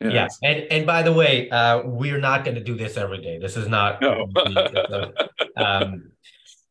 Yes. 0.00 0.38
Yeah, 0.42 0.50
and 0.50 0.72
and 0.72 0.86
by 0.86 1.02
the 1.02 1.12
way, 1.12 1.48
uh, 1.50 1.82
we're 1.84 2.18
not 2.18 2.44
going 2.44 2.56
to 2.56 2.64
do 2.64 2.74
this 2.74 2.96
every 2.96 3.22
day. 3.22 3.38
This 3.38 3.56
is 3.56 3.68
not. 3.68 4.00
No. 4.00 4.28
um, 5.56 6.10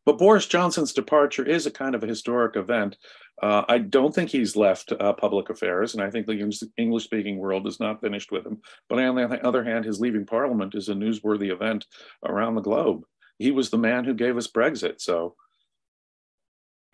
but 0.06 0.18
Boris 0.18 0.46
Johnson's 0.46 0.92
departure 0.92 1.46
is 1.46 1.66
a 1.66 1.72
kind 1.72 1.96
of 1.96 2.04
a 2.04 2.08
historic 2.08 2.58
event 2.58 2.98
uh, 3.42 3.64
I 3.68 3.80
don't 3.80 4.14
think 4.14 4.30
he's 4.30 4.56
left 4.56 4.92
uh, 4.92 5.14
public 5.14 5.50
affairs, 5.50 5.94
and 5.94 6.04
I 6.04 6.10
think 6.10 6.28
the 6.28 6.70
English 6.78 7.04
speaking 7.04 7.38
world 7.38 7.68
is 7.68 7.80
not 7.80 8.02
finished 8.02 8.32
with 8.32 8.46
him. 8.46 8.62
But 8.90 9.00
on 9.00 9.16
the 9.16 9.46
other 9.46 9.64
hand, 9.64 9.86
his 9.86 10.00
leaving 10.00 10.26
Parliament 10.26 10.76
is 10.76 10.90
a 10.90 10.94
newsworthy 10.94 11.52
event 11.52 11.86
around 12.26 12.56
the 12.56 12.62
globe. 12.62 13.04
He 13.40 13.52
was 13.52 13.70
the 13.70 13.78
man 13.78 14.06
who 14.06 14.14
gave 14.14 14.38
us 14.38 14.48
Brexit, 14.48 15.02
so 15.02 15.36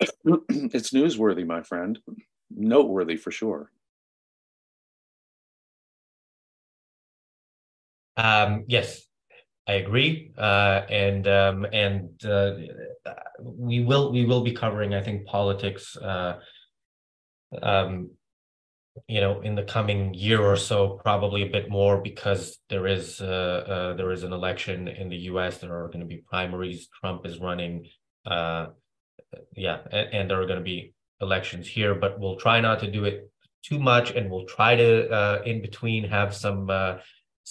it's 0.00 0.90
newsworthy, 0.90 1.46
my 1.46 1.62
friend, 1.62 1.98
noteworthy 2.50 3.16
for 3.16 3.30
sure. 3.30 3.70
Um, 8.16 8.64
yes, 8.66 9.06
I 9.66 9.74
agree, 9.74 10.32
uh, 10.36 10.82
and 10.90 11.28
um, 11.28 11.64
and 11.72 12.24
uh, 12.24 12.54
we 13.44 13.84
will 13.84 14.10
we 14.10 14.24
will 14.24 14.42
be 14.42 14.52
covering, 14.52 14.94
I 14.94 15.02
think, 15.02 15.26
politics. 15.26 15.96
Uh, 15.96 16.40
um, 17.62 18.10
you 19.06 19.20
know, 19.20 19.40
in 19.40 19.54
the 19.54 19.62
coming 19.62 20.12
year 20.14 20.40
or 20.40 20.56
so, 20.56 20.98
probably 21.02 21.42
a 21.42 21.50
bit 21.50 21.70
more 21.70 22.00
because 22.00 22.58
there 22.68 22.86
is 22.86 23.20
uh, 23.20 23.24
uh, 23.24 23.94
there 23.94 24.10
is 24.12 24.24
an 24.24 24.32
election 24.32 24.88
in 24.88 25.08
the 25.08 25.16
U.S. 25.32 25.58
There 25.58 25.72
are 25.72 25.86
going 25.86 26.00
to 26.00 26.06
be 26.06 26.18
primaries. 26.28 26.88
Trump 27.00 27.26
is 27.26 27.38
running. 27.38 27.86
Uh, 28.26 28.68
yeah, 29.54 29.78
and, 29.92 30.08
and 30.12 30.30
there 30.30 30.40
are 30.40 30.46
going 30.46 30.58
to 30.58 30.64
be 30.64 30.94
elections 31.20 31.68
here, 31.68 31.94
but 31.94 32.18
we'll 32.18 32.36
try 32.36 32.60
not 32.60 32.80
to 32.80 32.90
do 32.90 33.04
it 33.04 33.30
too 33.62 33.78
much, 33.78 34.10
and 34.10 34.30
we'll 34.30 34.46
try 34.46 34.74
to 34.74 35.42
in 35.44 35.60
between 35.60 36.04
have 36.04 36.34
some 36.34 36.68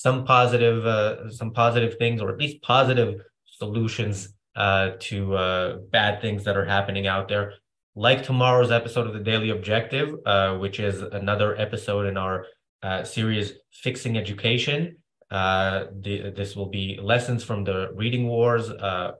some 0.03 0.23
positive 0.23 0.85
uh, 0.85 1.29
some 1.29 1.51
positive 1.51 1.97
things 1.97 2.21
or 2.21 2.29
at 2.29 2.37
least 2.37 2.61
positive 2.61 3.21
solutions 3.45 4.33
uh, 4.55 4.91
to 4.99 5.35
uh, 5.35 5.77
bad 5.91 6.21
things 6.21 6.45
that 6.45 6.55
are 6.55 6.63
happening 6.63 7.05
out 7.05 7.27
there. 7.27 7.53
Like 7.95 8.23
tomorrow's 8.23 8.71
episode 8.71 9.07
of 9.07 9.13
the 9.13 9.19
daily 9.19 9.49
objective 9.49 10.15
uh, 10.25 10.55
which 10.57 10.79
is 10.79 11.01
another 11.01 11.49
episode 11.57 12.05
in 12.05 12.15
our 12.15 12.45
uh, 12.81 13.03
series 13.03 13.53
fixing 13.73 14.17
education 14.17 14.95
uh, 15.31 15.85
the, 16.01 16.31
this 16.35 16.55
will 16.55 16.69
be 16.69 16.97
lessons 17.01 17.43
from 17.43 17.65
the 17.65 17.89
reading 17.93 18.25
wars 18.25 18.69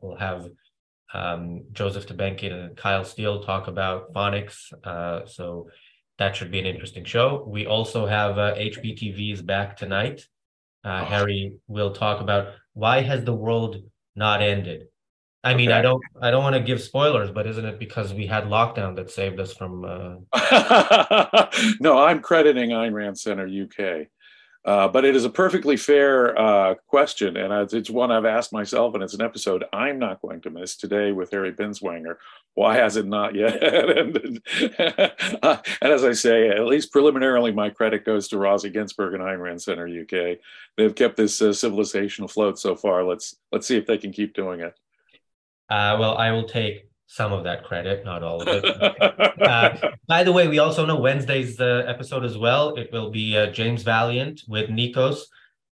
we'll 0.02 0.16
have 0.18 0.48
um, 1.14 1.66
joseph 1.74 2.08
Tabenkin 2.08 2.54
and 2.54 2.78
kyle 2.78 3.04
steele 3.04 3.44
talk 3.44 3.68
about 3.68 4.14
phonics 4.14 4.56
so 5.28 5.68
that 6.20 6.36
should 6.36 6.52
be 6.52 6.60
an 6.60 6.66
interesting 6.66 7.06
show. 7.06 7.46
We 7.48 7.66
also 7.66 8.06
have 8.06 8.36
hbtv's 8.36 9.42
back 9.42 9.76
tonight 9.76 10.26
uh, 10.84 11.06
Harry 11.06 11.54
will 11.68 11.92
talk 11.92 12.22
about 12.22 12.54
why 12.74 13.02
has 13.02 13.24
the 13.24 13.34
world 13.34 13.84
not 14.16 14.42
ended. 14.42 14.88
I 15.44 15.54
mean, 15.54 15.70
okay. 15.70 15.78
I 15.78 15.82
don't, 15.82 16.02
I 16.22 16.32
don't 16.32 16.44
want 16.44 16.56
to 16.56 16.62
give 16.62 16.82
spoilers, 16.82 17.32
but 17.32 17.48
isn't 17.48 17.66
it 17.66 17.80
because 17.80 18.14
we 18.14 18.28
had 18.28 18.46
lockdown 18.46 18.98
that 18.98 19.10
saved 19.10 19.40
us 19.40 19.54
from? 19.54 19.86
Uh... 19.86 21.48
no, 21.80 21.98
I'm 21.98 22.22
crediting 22.22 22.72
Ayn 22.72 22.94
Rand 22.94 23.18
Center 23.18 23.48
UK. 23.48 24.08
Uh, 24.70 24.88
but 24.88 25.04
it 25.04 25.16
is 25.16 25.26
a 25.26 25.32
perfectly 25.32 25.76
fair 25.76 26.40
uh, 26.40 26.76
question, 26.86 27.38
and 27.38 27.74
it's 27.74 27.90
one 27.90 28.12
I've 28.12 28.24
asked 28.24 28.54
myself, 28.54 28.94
and 28.94 29.02
it's 29.02 29.16
an 29.16 29.22
episode 29.24 29.64
I'm 29.74 29.98
not 29.98 30.22
going 30.22 30.42
to 30.42 30.52
miss 30.52 30.76
today 30.76 31.12
with 31.12 31.32
Harry 31.32 31.52
Binswanger. 31.52 32.18
Why 32.54 32.76
has 32.76 32.96
it 32.96 33.08
not 33.08 33.34
yet 33.34 33.64
ended? 33.98 34.44
uh, 35.42 35.58
and 35.82 35.92
as 35.92 36.04
I 36.04 36.12
say, 36.12 36.50
at 36.50 36.68
least 36.68 36.92
preliminarily, 36.92 37.52
my 37.52 37.72
credit 37.72 38.06
goes 38.06 38.28
to 38.28 38.38
Rosie 38.38 38.70
Ginsburg 38.70 39.16
and 39.16 39.24
Ayn 39.24 39.42
Rand 39.42 39.60
Center 39.60 39.88
UK. 39.88 40.38
They've 40.78 40.94
kept 40.94 41.18
this 41.18 41.42
uh, 41.42 41.52
civilization 41.52 42.24
afloat 42.24 42.60
so 42.60 42.76
far. 42.76 43.04
Let's 43.04 43.38
let's 43.52 43.66
see 43.66 43.78
if 43.78 43.88
they 43.88 43.98
can 43.98 44.12
keep 44.12 44.36
doing 44.36 44.60
it. 44.60 44.76
Uh, 45.68 45.98
well, 46.00 46.16
I 46.16 46.32
will 46.32 46.48
take 46.48 46.89
some 47.12 47.34
of 47.34 47.44
that 47.44 47.64
credit, 47.64 48.06
not 48.06 48.22
all 48.22 48.40
of 48.40 48.48
it. 48.48 48.64
uh, 49.42 49.90
by 50.08 50.24
the 50.24 50.32
way, 50.32 50.48
we 50.48 50.60
also 50.60 50.86
know 50.86 50.96
Wednesday's 50.96 51.60
uh, 51.60 51.84
episode 51.88 52.24
as 52.24 52.38
well. 52.38 52.76
It 52.76 52.92
will 52.94 53.10
be 53.10 53.36
uh, 53.36 53.48
James 53.48 53.84
Valliant 53.84 54.48
with 54.48 54.70
Nikos 54.70 55.22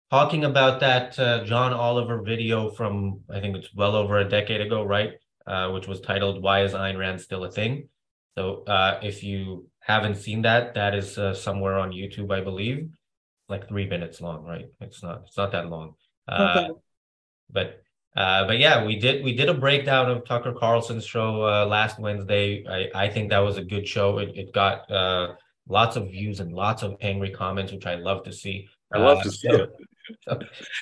talking 0.10 0.46
about 0.46 0.80
that 0.80 1.20
uh, 1.20 1.44
John 1.44 1.74
Oliver 1.74 2.22
video 2.22 2.70
from, 2.70 3.20
I 3.30 3.42
think 3.42 3.58
it's 3.58 3.76
well 3.76 3.98
over 3.98 4.20
a 4.20 4.30
decade 4.30 4.62
ago, 4.62 4.84
right? 4.86 5.12
Uh, 5.46 5.72
which 5.72 5.90
was 5.90 6.00
titled, 6.00 6.42
Why 6.42 6.64
is 6.64 6.72
Ayn 6.72 6.98
Rand 6.98 7.20
Still 7.20 7.44
a 7.44 7.52
Thing? 7.52 7.90
So 8.38 8.64
uh, 8.64 9.02
if 9.04 9.22
you 9.22 9.68
haven't 9.82 10.16
seen 10.16 10.44
that, 10.44 10.74
that 10.76 10.96
is 10.96 11.20
somewhere 11.38 11.78
on 11.78 11.92
YouTube, 11.92 12.34
I 12.34 12.40
believe. 12.42 12.88
Like 13.50 13.68
three 13.68 13.88
minutes 13.88 14.22
long, 14.22 14.46
right? 14.46 14.68
It's 14.80 15.04
not, 15.04 15.24
it's 15.28 15.38
not 15.38 15.52
that 15.52 15.70
long. 15.70 15.96
Okay. 16.32 16.70
But 17.52 17.84
uh, 18.16 18.48
but 18.48 18.60
yeah, 18.60 18.86
we 18.86 18.96
did 18.96 19.24
we 19.24 19.34
did 19.34 19.50
a 19.50 19.54
breakdown 19.54 20.10
of 20.10 20.26
Tucker 20.26 20.54
Carlson's 20.54 21.06
show 21.06 21.44
uh, 21.44 21.66
last 21.66 22.00
Wednesday. 22.00 22.66
I, 22.68 23.04
I 23.04 23.10
think 23.10 23.30
that 23.30 23.40
was 23.40 23.58
a 23.58 23.64
good 23.64 23.88
show. 23.88 24.20
It, 24.20 24.32
it 24.36 24.54
got 24.54 24.90
uh, 24.90 25.34
lots 25.68 25.98
of 25.98 26.10
views 26.12 26.40
and 26.40 26.54
lots 26.54 26.82
of 26.82 26.96
angry 27.02 27.32
comments, 27.32 27.74
which 27.74 27.86
I 27.86 27.96
love 27.96 28.24
to 28.24 28.32
see. 28.32 28.68
I 28.94 29.00
love 29.00 29.22
to 29.24 29.28
uh, 29.28 29.32
see 29.32 29.50
so, 29.50 29.56
it. 29.56 29.76
So, 30.28 30.40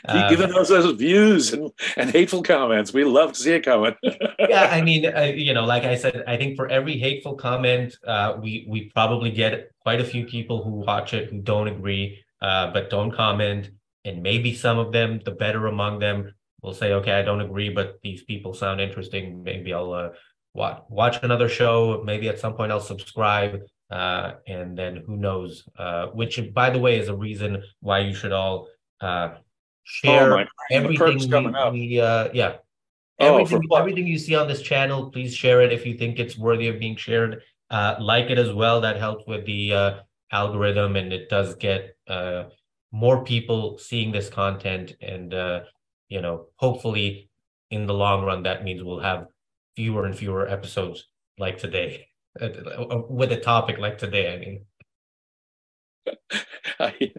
Keep 0.11 0.29
giving 0.29 0.53
us 0.53 0.69
those 0.69 0.95
views 0.95 1.53
and, 1.53 1.71
and 1.97 2.11
hateful 2.11 2.43
comments. 2.43 2.93
We 2.93 3.03
love 3.03 3.31
to 3.33 3.39
see 3.39 3.53
it 3.53 3.65
coming. 3.65 3.95
yeah, 4.39 4.69
I 4.69 4.81
mean, 4.81 5.05
uh, 5.05 5.21
you 5.21 5.55
know, 5.55 5.63
like 5.63 5.85
I 5.85 5.95
said, 5.95 6.23
I 6.27 6.37
think 6.37 6.55
for 6.55 6.67
every 6.67 6.99
hateful 6.99 7.33
comment, 7.33 7.97
we 8.43 8.67
we 8.69 8.91
probably 8.93 9.31
get 9.31 9.71
quite 9.79 10.01
a 10.01 10.05
few 10.05 10.27
people 10.27 10.63
who 10.63 10.71
watch 10.71 11.15
it 11.15 11.31
who 11.31 11.39
don't 11.39 11.67
agree, 11.67 12.19
but 12.41 12.91
don't 12.91 13.11
comment, 13.11 13.71
and 14.05 14.21
maybe 14.21 14.53
some 14.53 14.77
of 14.77 14.91
them, 14.91 15.19
the 15.25 15.31
better 15.31 15.65
among 15.65 15.97
them, 15.97 16.31
will 16.63 16.73
say, 16.73 16.93
okay, 16.93 17.11
I 17.11 17.21
don't 17.21 17.41
agree, 17.41 17.69
but 17.69 17.99
these 18.01 18.23
people 18.23 18.53
sound 18.53 18.79
interesting. 18.81 19.43
Maybe 19.43 19.73
I'll 19.73 19.93
uh, 19.93 20.09
watch 20.53 20.81
watch 20.89 21.21
another 21.21 21.49
show. 21.49 22.01
Maybe 22.05 22.29
at 22.29 22.39
some 22.39 22.53
point 22.53 22.71
I'll 22.71 22.79
subscribe. 22.79 23.61
Uh, 23.91 24.35
and 24.47 24.75
then 24.75 25.03
who 25.05 25.17
knows? 25.17 25.67
Uh, 25.77 26.07
which, 26.07 26.39
by 26.53 26.69
the 26.69 26.79
way, 26.79 26.97
is 26.97 27.09
a 27.09 27.15
reason 27.15 27.61
why 27.81 27.99
you 27.99 28.15
should 28.15 28.31
all 28.31 28.67
uh, 29.01 29.35
share 29.83 30.39
oh 30.39 30.45
everything. 30.71 31.17
We, 31.29 31.71
we 31.71 32.01
uh, 32.01 32.29
yeah, 32.33 32.53
oh, 33.19 33.37
everything, 33.37 33.61
everything 33.75 34.07
you 34.07 34.17
see 34.17 34.35
on 34.35 34.47
this 34.47 34.61
channel. 34.61 35.11
Please 35.11 35.35
share 35.35 35.61
it 35.61 35.71
if 35.71 35.85
you 35.85 35.95
think 35.95 36.17
it's 36.17 36.37
worthy 36.37 36.69
of 36.69 36.79
being 36.79 36.95
shared. 36.95 37.41
Uh, 37.69 37.95
like 37.99 38.29
it 38.29 38.39
as 38.39 38.53
well. 38.53 38.81
That 38.81 38.97
helps 38.97 39.25
with 39.27 39.45
the 39.45 39.73
uh, 39.73 39.93
algorithm, 40.31 40.95
and 40.95 41.11
it 41.11 41.29
does 41.29 41.55
get 41.55 41.95
uh, 42.07 42.45
more 42.91 43.23
people 43.23 43.77
seeing 43.77 44.11
this 44.11 44.29
content 44.29 44.95
and 45.01 45.33
uh, 45.33 45.61
you 46.13 46.21
know, 46.21 46.47
hopefully 46.57 47.29
in 47.71 47.87
the 47.87 47.93
long 47.93 48.23
run, 48.23 48.43
that 48.43 48.63
means 48.63 48.83
we'll 48.83 48.99
have 48.99 49.27
fewer 49.75 50.05
and 50.05 50.15
fewer 50.15 50.47
episodes 50.47 51.09
like 51.39 51.57
today 51.57 52.07
uh, 52.41 52.45
uh, 52.45 53.01
with 53.09 53.31
a 53.31 53.39
topic 53.39 53.77
like 53.79 53.97
today. 53.97 54.33
I 54.33 54.37
mean, 54.37 54.65
I, 56.79 57.11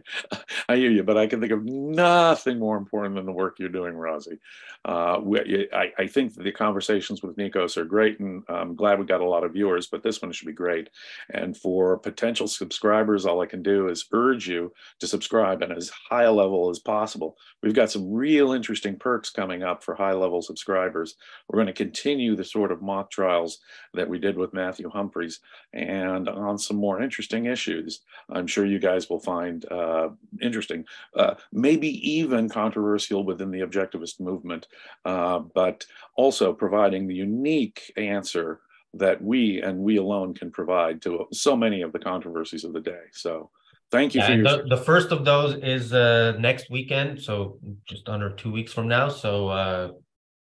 I 0.69 0.77
hear 0.77 0.91
you, 0.91 1.03
but 1.03 1.17
I 1.17 1.27
can 1.27 1.41
think 1.41 1.53
of 1.53 1.65
nothing 1.65 2.59
more 2.59 2.77
important 2.77 3.15
than 3.15 3.27
the 3.27 3.33
work 3.33 3.59
you're 3.59 3.69
doing, 3.69 3.95
Rosie. 3.95 4.39
Uh, 4.85 5.21
we, 5.23 5.69
I, 5.73 5.93
I, 5.99 6.07
think 6.07 6.35
the 6.35 6.53
conversations 6.53 7.23
with 7.23 7.37
Nikos 7.37 7.77
are 7.77 7.85
great, 7.85 8.21
and 8.21 8.43
I'm 8.49 8.75
glad 8.75 8.99
we 8.99 9.07
got 9.07 9.21
a 9.21 9.29
lot 9.29 9.45
of 9.45 9.53
viewers, 9.53 9.87
but 9.87 10.03
this 10.03 10.21
one 10.21 10.33
should 10.33 10.47
be 10.47 10.53
great. 10.53 10.91
And 11.31 11.57
for 11.57 11.97
potential 11.99 12.47
subscribers, 12.47 13.25
all 13.25 13.41
I 13.41 13.47
can 13.47 13.63
do 13.63 13.89
is 13.89 14.05
urge 14.13 14.47
you 14.49 14.73
to 15.01 15.07
subscribe 15.07 15.63
and 15.63 15.73
as 15.73 15.91
high 16.11 16.25
a 16.25 16.33
level 16.33 16.69
as 16.69 16.79
possible. 16.81 17.37
We've 17.63 17.75
got 17.75 17.91
some 17.91 18.13
real 18.13 18.53
interesting 18.53 18.99
perks 18.99 19.31
coming 19.31 19.63
up 19.63 19.83
for 19.83 19.95
high 19.95 20.13
level 20.13 20.43
subscribers. 20.43 21.15
We're 21.49 21.59
going 21.59 21.67
to 21.67 21.73
continue 21.73 22.37
the 22.37 22.45
sort 22.45 22.73
of 22.73 22.83
mock 22.83 23.11
trials 23.11 23.61
that 23.95 24.09
we 24.09 24.19
did 24.19 24.37
with 24.37 24.53
Matthew 24.53 24.91
Humphreys 24.91 25.41
and 25.75 26.29
on 26.29 26.57
some 26.57 26.77
more 26.77 27.03
interesting 27.03 27.47
issues. 27.47 28.01
I'm 28.31 28.47
sure 28.47 28.65
you 28.65 28.79
guys 28.79 29.11
will 29.11 29.19
find 29.19 29.65
uh, 29.71 30.11
interesting, 30.41 30.85
uh, 31.17 31.35
maybe 31.53 31.89
even 32.19 32.49
controversial 32.49 33.25
within 33.25 33.51
the 33.51 33.61
objectivist 33.61 34.21
movement, 34.21 34.69
uh, 35.05 35.41
but 35.41 35.85
also 36.17 36.53
providing 36.53 37.07
the 37.07 37.15
unique 37.15 37.93
answer 37.97 38.61
that 38.95 39.21
we 39.21 39.61
and 39.61 39.79
we 39.79 39.97
alone 39.97 40.33
can 40.33 40.51
provide 40.53 41.03
to 41.03 41.27
so 41.33 41.57
many 41.57 41.83
of 41.83 41.93
the 41.93 41.99
controversies 41.99 42.63
of 42.63 42.73
the 42.73 42.81
day. 42.81 43.07
So 43.13 43.51
thank 43.91 44.15
you 44.15 44.21
Yeah, 44.21 44.29
for 44.29 44.33
your 44.35 44.45
the, 44.45 44.77
the 44.77 44.83
first 44.85 45.11
of 45.11 45.25
those 45.25 45.57
is 45.57 45.93
uh 45.93 46.37
next 46.39 46.71
weekend, 46.71 47.21
so 47.21 47.59
just 47.87 48.09
under 48.09 48.31
two 48.31 48.53
weeks 48.53 48.73
from 48.73 48.87
now. 48.87 49.09
So 49.09 49.49
uh 49.49 49.89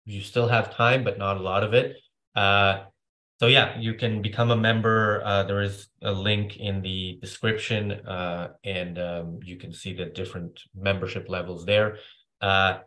you 0.05 0.21
still 0.21 0.49
have 0.49 0.75
time, 0.75 1.05
but 1.05 1.17
not 1.17 1.38
a 1.38 1.41
lot 1.41 1.63
of 1.63 1.73
it. 1.73 1.95
So 3.39 3.48
yeah, 3.48 3.78
you 3.80 3.96
can 3.96 4.22
become 4.22 4.52
a 4.52 4.56
member. 4.56 5.22
Uh 5.26 5.43
there 5.43 5.62
is 5.62 5.89
a 6.02 6.12
link 6.12 6.58
in 6.58 6.82
the 6.82 7.17
description 7.22 7.91
uh 7.91 8.50
and 8.63 8.98
um 9.00 9.39
you 9.43 9.58
can 9.58 9.74
see 9.74 9.93
the 9.93 10.06
different 10.06 10.62
membership 10.76 11.28
levels 11.30 11.65
there. 11.65 11.98
Uh 12.41 12.80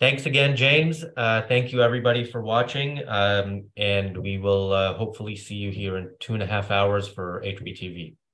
thanks 0.00 0.26
again, 0.26 0.56
James. 0.56 1.04
Uh 1.16 1.42
thank 1.48 1.72
you 1.72 1.82
everybody 1.82 2.24
for 2.24 2.42
watching. 2.42 3.02
Um 3.08 3.70
and 3.76 4.18
we 4.18 4.38
will 4.38 4.72
uh 4.72 4.94
hopefully 4.94 5.36
see 5.36 5.56
you 5.56 5.70
here 5.70 5.96
in 5.96 6.10
two 6.20 6.34
and 6.34 6.42
a 6.42 6.46
half 6.46 6.70
hours 6.70 7.08
for 7.08 7.42
HBTV. 7.44 8.17